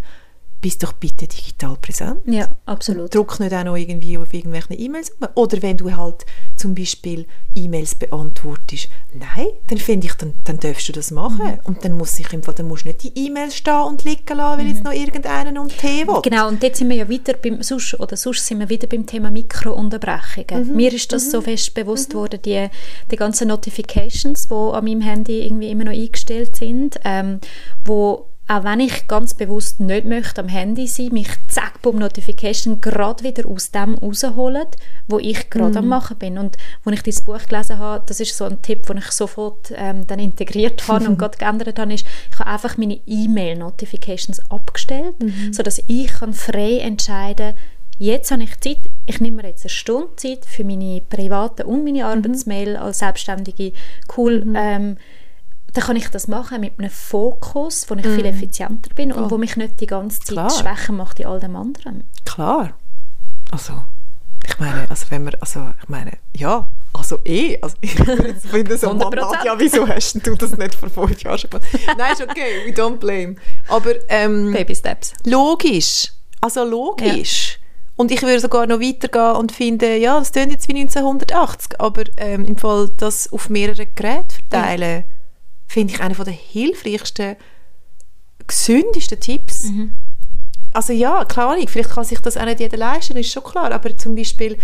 [0.66, 2.22] bist doch bitte digital präsent.
[2.26, 3.14] Ja, absolut.
[3.14, 5.12] Druck nicht auch noch irgendwie auf irgendwelche E-Mails.
[5.36, 6.26] Oder wenn du halt
[6.56, 11.46] zum Beispiel E-Mails beantwortest, nein, dann finde ich, dann, dann darfst du das machen.
[11.46, 11.60] Mhm.
[11.66, 14.26] Und dann muss ich im Fall, dann musst du nicht die E-Mails stehen und liegen
[14.36, 16.20] lassen, weil jetzt noch irgendeinen um Tee will.
[16.24, 19.06] Genau, und jetzt sind wir ja wieder beim, sonst, oder sonst sind wir wieder beim
[19.06, 20.70] Thema Mikrounterbrechungen.
[20.70, 20.76] Mhm.
[20.76, 22.70] Mir ist das so fest bewusst worden, die,
[23.12, 27.40] die ganzen Notifications, die an meinem Handy irgendwie immer noch eingestellt sind, ähm,
[27.86, 32.80] wo auch wenn ich ganz bewusst nicht möchte am Handy sein, mich zack, bumm, Notification
[32.80, 34.68] gerade wieder aus dem rausholen,
[35.08, 35.78] wo ich gerade Mhm.
[35.78, 36.38] am machen bin.
[36.38, 36.56] Und
[36.86, 40.06] als ich dieses Buch gelesen habe, das ist so ein Tipp, den ich sofort ähm,
[40.06, 45.52] dann integriert habe und gerade geändert habe, ist, ich habe einfach meine E-Mail-Notifications abgestellt, Mhm.
[45.54, 47.56] sodass ich kann frei entscheiden
[47.98, 51.78] jetzt habe ich Zeit, ich nehme mir jetzt eine Stunde Zeit für meine privaten und
[51.80, 51.84] Mhm.
[51.86, 53.72] meine Arbeitsmail als Selbstständige.
[54.18, 54.98] Cool, ähm,
[55.76, 59.38] dann kann ich das machen mit einem Fokus, wo ich viel effizienter bin und wo
[59.38, 60.30] mich nicht die ganze Zeit.
[60.30, 60.50] Klar.
[60.50, 62.06] schwächer macht in all dem anderen.
[62.24, 62.74] Klar.
[63.52, 63.74] Also,
[64.48, 68.94] ich meine, also wenn wir, also ich meine, ja, also eh, also ich finden so,
[68.94, 69.16] Mann, 100%.
[69.16, 71.68] Nadja, wieso hast du das nicht vor fünf Jahren schon gemacht?
[71.98, 73.36] Nein, ist okay, we don't blame.
[73.68, 75.14] Aber ähm, Baby Steps.
[75.26, 77.60] logisch, also logisch.
[77.98, 82.04] Und ich würde sogar noch weitergehen und finde, ja, das klingt jetzt wie 1980, aber
[82.18, 85.06] ähm, im Fall das auf mehrere Geräte verteilen,
[85.76, 87.36] finde ich einer der hilfreichsten,
[88.48, 89.64] gesündesten Tipps.
[89.66, 89.92] Mhm.
[90.72, 93.98] Also ja, Ahnung, vielleicht kann sich das auch nicht jeder leisten, ist schon klar, aber
[93.98, 94.58] zum Beispiel,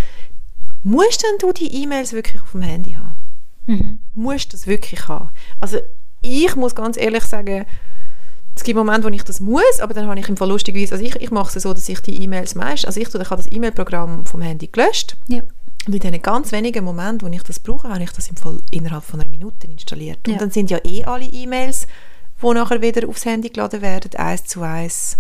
[0.84, 3.16] musst denn du die E-Mails wirklich auf dem Handy haben?
[3.66, 4.00] Mhm.
[4.14, 5.32] Musst du das wirklich haben?
[5.60, 5.80] Also
[6.22, 7.66] ich muss ganz ehrlich sagen,
[8.56, 11.04] es gibt Momente, wo ich das muss, aber dann habe ich im Fall lustigerweise, also
[11.04, 13.52] ich, ich mache es so, dass ich die E-Mails meist, also ich, ich habe das
[13.52, 15.42] E-Mail-Programm vom Handy gelöscht Ja.
[15.88, 18.62] Und in diesen ganz wenigen Momenten, wo ich das brauche, habe ich das im Fall
[18.72, 20.20] innerhalb von einer Minute installiert.
[20.28, 20.34] Ja.
[20.34, 21.88] Und dann sind ja eh alle E-Mails,
[22.42, 25.18] die nachher wieder aufs Handy geladen werden, eins zu eins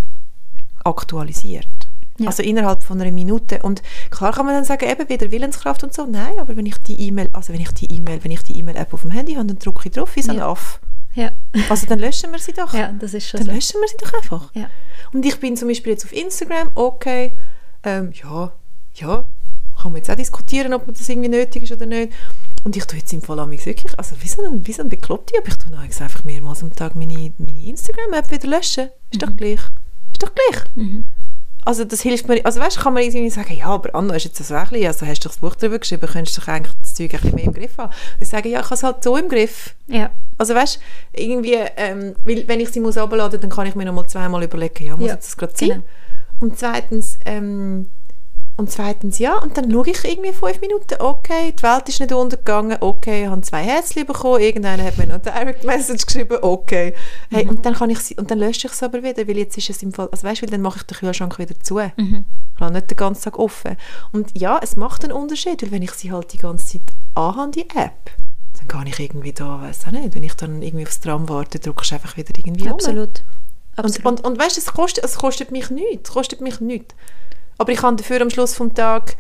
[0.83, 1.67] aktualisiert.
[2.19, 2.27] Ja.
[2.27, 3.59] Also innerhalb von einer Minute.
[3.63, 6.05] Und klar kann man dann sagen, eben wieder Willenskraft und so.
[6.05, 8.93] Nein, aber wenn ich die E-Mail, also wenn ich die E-Mail, wenn ich die E-Mail-App
[8.93, 10.47] auf dem Handy habe, dann drücke ich drauf ein Ja.
[10.47, 10.79] Affe.
[11.13, 11.31] Ja.
[11.69, 12.73] Also dann löschen wir sie doch.
[12.73, 13.53] ja, das ist schon Dann so.
[13.55, 14.53] löschen wir sie doch einfach.
[14.55, 14.69] Ja.
[15.11, 17.33] Und ich bin zum Beispiel jetzt auf Instagram, okay,
[17.83, 18.51] ähm, ja,
[18.93, 19.25] ja,
[19.81, 22.13] kann man jetzt auch diskutieren, ob das irgendwie nötig ist oder nicht.
[22.63, 25.33] Und ich tue jetzt im Fall wirklich, also wie so ein, wie so ein Bekloppte,
[25.37, 28.89] aber ich tue einfach mehrmals am Tag meine, meine Instagram-App wieder löschen.
[29.11, 29.59] Ist doch gleich.
[30.13, 30.63] Ist doch gleich.
[30.75, 31.05] Mhm.
[31.63, 34.39] Also das hilft mir, also weißt, kann man irgendwie sagen, ja, aber Anna, ist jetzt
[34.39, 36.95] das wirklich, also hast du doch das Buch darüber geschrieben, könntest du doch eigentlich das
[36.95, 37.93] Zeug ein bisschen mehr im Griff haben.
[38.19, 39.75] Ich sage, ja, ich habe es halt so im Griff.
[39.87, 40.09] Ja.
[40.39, 40.79] Also weißt
[41.13, 44.43] irgendwie, ähm, weil wenn ich sie muss abladen, dann kann ich mir noch mal zweimal
[44.43, 45.69] überlegen, ja, muss Ja, jetzt das gerade sein?
[45.69, 45.83] genau.
[46.39, 47.91] Und zweitens, ähm,
[48.57, 52.13] und zweitens, ja, und dann schaue ich irgendwie fünf Minuten, okay, die Welt ist nicht
[52.13, 56.37] untergegangen, okay, ich habe zwei Herzchen bekommen, irgendeiner hat mir noch eine Direct Message geschrieben,
[56.41, 56.93] okay.
[57.31, 59.57] Hey, und dann kann ich sie, und dann lösche ich es aber wieder, weil jetzt
[59.57, 61.75] ist es im Fall, also weißt du, dann mache ich den Kühlschrank wieder zu.
[61.97, 62.25] Mhm.
[62.53, 63.77] Ich lasse nicht den ganzen Tag offen.
[64.11, 67.51] Und ja, es macht einen Unterschied, weil wenn ich sie halt die ganze Zeit anhabe,
[67.51, 68.11] die App,
[68.57, 71.59] dann kann ich irgendwie da, weiß auch nicht, wenn ich dann irgendwie aufs Tram warte,
[71.59, 72.73] drückst du einfach wieder irgendwie um.
[72.73, 73.23] Absolut.
[73.77, 74.05] Und, Absolut.
[74.05, 76.09] und, und weißt du, es kostet, es kostet mich nichts.
[76.09, 76.93] Es kostet mich nichts.
[77.61, 79.17] Aber ich habe dafür am Schluss vom Tag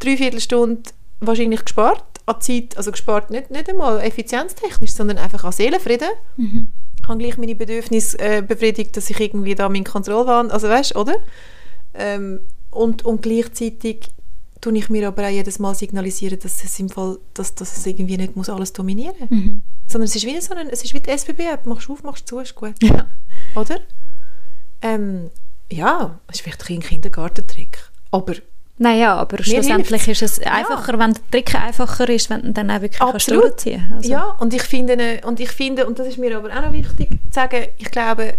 [0.00, 0.82] drei Viertelstunden
[1.20, 2.04] wahrscheinlich gespart.
[2.26, 6.08] An Zeit, also gespart nicht, nicht einmal effizienztechnisch, sondern einfach an Seelenfrieden.
[6.36, 6.72] Mhm.
[7.00, 10.96] Ich habe gleich meine Bedürfnisse äh, befriedigt, dass ich irgendwie da meinen Kontrollwahn, also weißt
[10.96, 11.14] oder?
[11.94, 12.40] Ähm,
[12.72, 14.08] und, und gleichzeitig
[14.60, 17.86] tue ich mir aber auch jedes Mal signalisieren, dass es im Fall, dass, dass es
[17.86, 19.30] irgendwie nicht muss alles dominieren muss.
[19.30, 19.62] Mhm.
[19.86, 21.64] Sondern es ist wie, so ein, es ist wie die SBB-App.
[21.66, 22.74] Machst du auf, machst du zu, ist gut.
[22.82, 23.06] Ja.
[23.54, 23.78] Oder?
[24.82, 25.30] Ähm,
[25.70, 28.34] ja, es ist vielleicht ein Kindergartentrick, aber
[28.78, 32.80] Naja, aber schlussendlich ist es einfacher, wenn der Trick einfacher ist, wenn du dann auch
[32.80, 33.44] wirklich kannst Absolut.
[33.44, 34.04] durchziehen kannst.
[34.04, 36.72] Also, Ja, und ich finde, und ich finde, und das ist mir aber auch noch
[36.72, 38.34] wichtig zu sagen, ich glaube,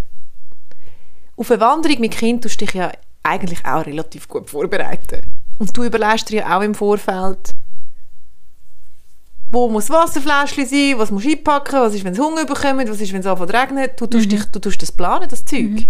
[1.37, 2.91] auf eine Wanderung mit Kind tust du dich ja
[3.23, 5.21] eigentlich auch relativ gut vorbereiten.
[5.57, 7.55] Und du überlegst dir ja auch im Vorfeld,
[9.51, 12.99] wo muss Wasserfläschchen sein, was musst du einpacken, was ist, wenn es Hunger bekommt, was
[12.99, 13.89] ist, wenn es anfängt zu regnen.
[13.97, 15.87] Du tust, dich, du tust das planen, das Zeug.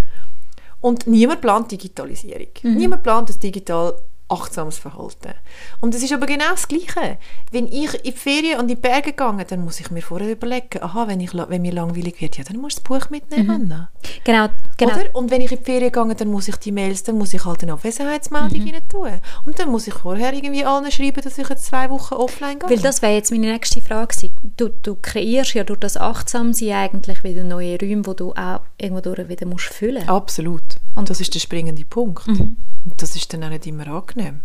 [0.81, 2.47] Und niemand plant Digitalisierung.
[2.63, 3.95] Niemand plant das digital
[4.27, 5.33] achtsames Verhalten.
[5.81, 7.17] Und es ist aber genau das Gleiche.
[7.51, 10.31] Wenn ich in die Ferien und in die Berge gehe, dann muss ich mir vorher
[10.31, 13.49] überlegen, aha, wenn, ich, wenn mir langweilig wird, ja, dann musst du das Buch mitnehmen.
[13.49, 13.89] Anna.
[14.23, 14.47] genau,
[14.77, 14.95] genau.
[14.95, 15.15] Oder?
[15.15, 17.45] Und wenn ich in die Ferien gehe, dann muss ich die Mails, dann muss ich
[17.45, 19.21] halt eine Abwesenheitsmeldung rein tun.
[19.45, 22.69] Und dann muss ich vorher irgendwie allen schreiben, dass ich jetzt zwei Wochen offline gehe.
[22.69, 24.53] Weil das wäre jetzt meine nächste Frage gewesen.
[24.57, 29.01] Du, du kreierst ja durch das Achtsamsein eigentlich wieder neue Räume, wo du auch irgendwo
[29.01, 30.77] durch wieder musst füllen Absolut.
[30.95, 32.27] Und das ist der springende Punkt.
[32.27, 32.57] Mhm.
[32.85, 34.41] Und das ist dann auch nicht immer angenehm.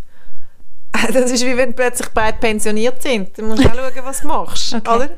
[1.13, 3.39] Das ist wie wenn plötzlich beide pensioniert sind.
[3.39, 4.75] Dann musst du auch schauen, was du machst.
[4.75, 4.91] Okay.
[4.95, 5.11] Oder?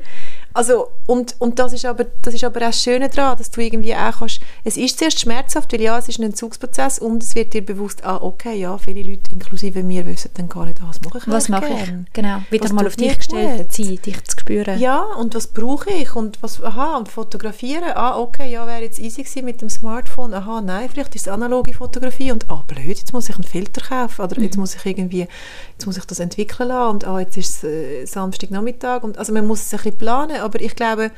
[0.53, 3.61] Also, und, und das, ist aber, das ist aber auch das Schöne daran, dass du
[3.61, 7.35] irgendwie auch kannst, es ist zuerst schmerzhaft, weil ja, es ist ein Entzugsprozess und es
[7.35, 11.01] wird dir bewusst, ah, okay, ja, viele Leute, inklusive mir, wissen dann gar nicht, was
[11.01, 12.13] mache ich Was mache ich?
[12.13, 12.41] Genau.
[12.49, 14.79] Wieder Was mal auf dich gestellt sein, dich zu spüren.
[14.79, 16.15] Ja, und was brauche ich?
[16.15, 17.91] Und was, aha, und fotografieren.
[17.95, 20.33] Ah, okay, ja, wäre jetzt easy gewesen mit dem Smartphone.
[20.33, 22.31] Aha, nein, vielleicht ist es analoge Fotografie.
[22.31, 24.21] Und ah, blöd, jetzt muss ich einen Filter kaufen.
[24.21, 25.27] Oder jetzt muss ich irgendwie,
[25.71, 26.91] jetzt muss ich das entwickeln lassen.
[26.91, 29.03] Und ah, jetzt ist es äh, Samstagnachmittag.
[29.03, 30.41] Und, also man muss es ein bisschen planen.
[30.43, 31.11] Aber ich glaube,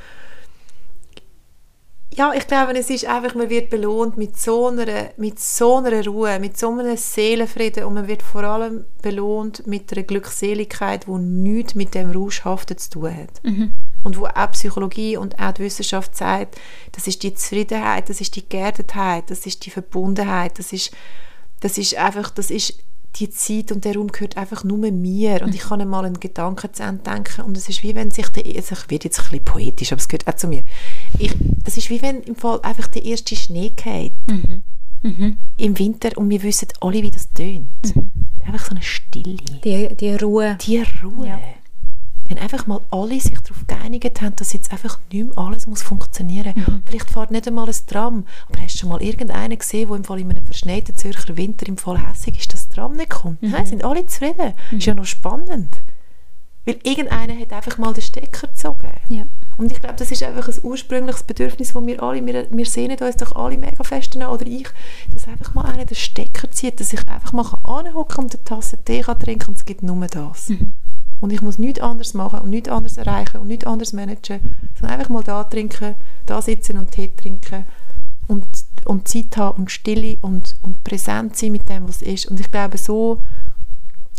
[2.13, 6.05] ja, ich glaube, es ist einfach, man wird belohnt mit so einer, mit so einer
[6.05, 11.11] Ruhe, mit so einem Seelenfrieden und man wird vor allem belohnt mit einer Glückseligkeit, die
[11.11, 13.41] nichts mit dem Rauschhaften zu tun hat.
[14.03, 16.55] Und wo auch Psychologie und auch die Wissenschaft sagt,
[16.93, 20.91] das ist die Zufriedenheit, das ist die Geerdetheit, das ist die Verbundenheit, das ist,
[21.59, 22.79] das ist einfach, das ist
[23.15, 26.73] die Zeit und der Raum gehört einfach nur mir und ich kann einmal einen Gedanken
[26.73, 29.25] zu Ende denken und es ist wie wenn sich der, also ich werde jetzt ein
[29.25, 30.63] bisschen poetisch, aber es gehört auch zu mir.
[31.17, 34.13] Ich, das ist wie wenn im Fall einfach der erste Schnee geht
[35.57, 37.67] im Winter und wir wissen alle, wie das tönt.
[38.45, 39.37] Einfach so eine Stille.
[39.63, 40.57] Die, die Ruhe.
[40.61, 41.27] Die Ruhe.
[41.27, 41.39] Ja.
[42.27, 45.83] Wenn einfach mal alle sich darauf geeinigt haben, dass jetzt einfach nicht mehr alles muss
[45.83, 46.79] funktionieren muss.
[46.85, 50.03] Vielleicht fährt nicht einmal ein Tram, aber hast du schon mal irgendeinen gesehen, der im
[50.03, 53.41] Fall in einem verschneiten Zürcher Winter im Fall hässig ist, dass das Tram nicht kommt?
[53.43, 54.53] Nein, sind alle zufrieden.
[54.71, 55.75] Ist ja noch spannend.
[56.65, 58.89] Weil irgendeiner hat einfach mal den Stecker gezogen.
[59.07, 59.27] Ja.
[59.57, 62.97] Und ich glaube, das ist einfach ein ursprüngliches Bedürfnis, das wir alle, wir, wir sehnen
[62.97, 64.67] uns doch alle mega fest danach, oder ich,
[65.13, 68.83] dass einfach mal einer den Stecker zieht, dass ich einfach mal anhocken und eine Tasse
[68.83, 70.51] Tee kann trinken und es gibt nur das.
[71.21, 74.99] Und ich muss nichts anderes machen und nichts anderes erreichen und nichts anderes managen, sondern
[74.99, 75.95] einfach mal da trinken,
[76.25, 77.65] da sitzen und Tee trinken
[78.27, 78.45] und,
[78.85, 82.25] und Zeit haben und Stille und, und präsent sein mit dem, was ist.
[82.27, 83.21] Und ich glaube, so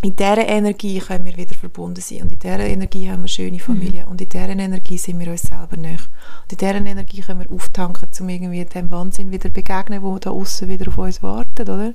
[0.03, 2.23] in dieser Energie können wir wieder verbunden sein.
[2.23, 4.07] Und in dieser Energie haben wir schöne Familie.
[4.07, 5.99] Und in dieser Energie sind wir uns selber näher.
[6.43, 10.31] Und in dieser Energie können wir auftanken, um irgendwie dem Wahnsinn wieder begegnen, wo da
[10.31, 11.95] außen wieder auf uns wartet, oder?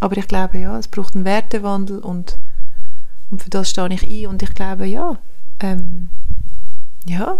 [0.00, 2.38] Aber ich glaube, ja, es braucht einen Wertewandel und,
[3.30, 4.26] und für das stehe ich ein.
[4.28, 5.18] Und ich glaube, ja,
[5.60, 6.08] ähm,
[7.06, 7.38] ja,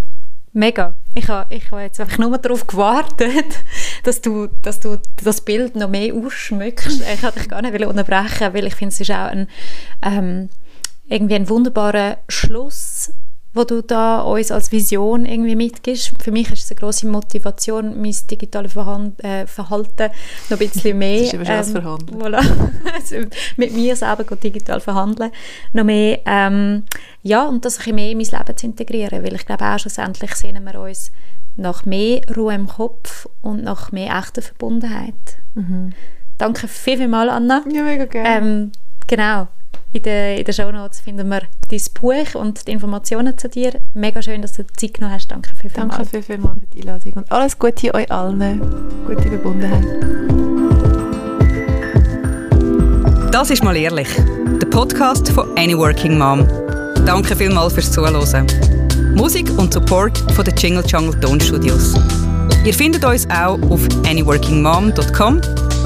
[0.57, 0.95] Mega.
[1.15, 3.63] Ich habe ich ha jetzt einfach nur darauf gewartet,
[4.05, 7.03] dass du, dass du das Bild noch mehr ausschmückst.
[7.03, 9.49] Ich wollte dich gar nicht unterbrechen, weil ich finde, es ist auch ein,
[10.01, 10.49] ähm,
[11.09, 13.13] irgendwie ein wunderbarer Schluss,
[13.57, 16.13] wo du da uns als Vision irgendwie mitgibst.
[16.23, 20.11] Für mich ist es eine grosse Motivation, mein digitales äh, Verhalten
[20.51, 21.23] noch ein bisschen mehr...
[21.23, 22.21] Das ist das Verhandeln.
[22.21, 22.45] Voilà.
[22.95, 23.17] Also
[23.57, 25.31] mit mir selber digital verhandeln.
[25.73, 26.85] Noch mehr, ähm,
[27.23, 29.79] ja, und das ein bisschen mehr in mein Leben zu integrieren, weil ich glaube auch
[29.79, 31.13] schlussendlich sehnen wir uns
[31.57, 35.15] nach mehr Ruhe im Kopf und nach mehr echter Verbundenheit.
[36.39, 37.63] Danke viel, viel mal, Anna.
[37.71, 38.29] ja mega gerne.
[38.29, 38.73] Ähm,
[39.07, 39.49] genau.
[39.93, 43.81] In den, in den Shownotes finden wir dein Buch und die Informationen zu dir.
[43.95, 45.31] Mega schön, dass du Zeit genommen hast.
[45.31, 48.61] Danke viel, Danke viel, viel mal für die Einladung und alles Gute euch allen.
[49.07, 49.85] Gute Verbundenheit.
[53.33, 54.09] Das ist mal ehrlich.
[54.61, 56.47] Der Podcast von Any Working Mom.
[57.05, 58.47] Danke vielmals fürs Zuhören.
[59.15, 61.95] Musik und Support von den Jingle Jungle Tonstudios.
[62.65, 65.41] Ihr findet uns auch auf anyworkingmom.com,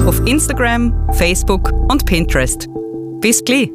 [0.07, 2.67] auf Instagram, Facebook und Pinterest.
[3.21, 3.69] Bis gleich!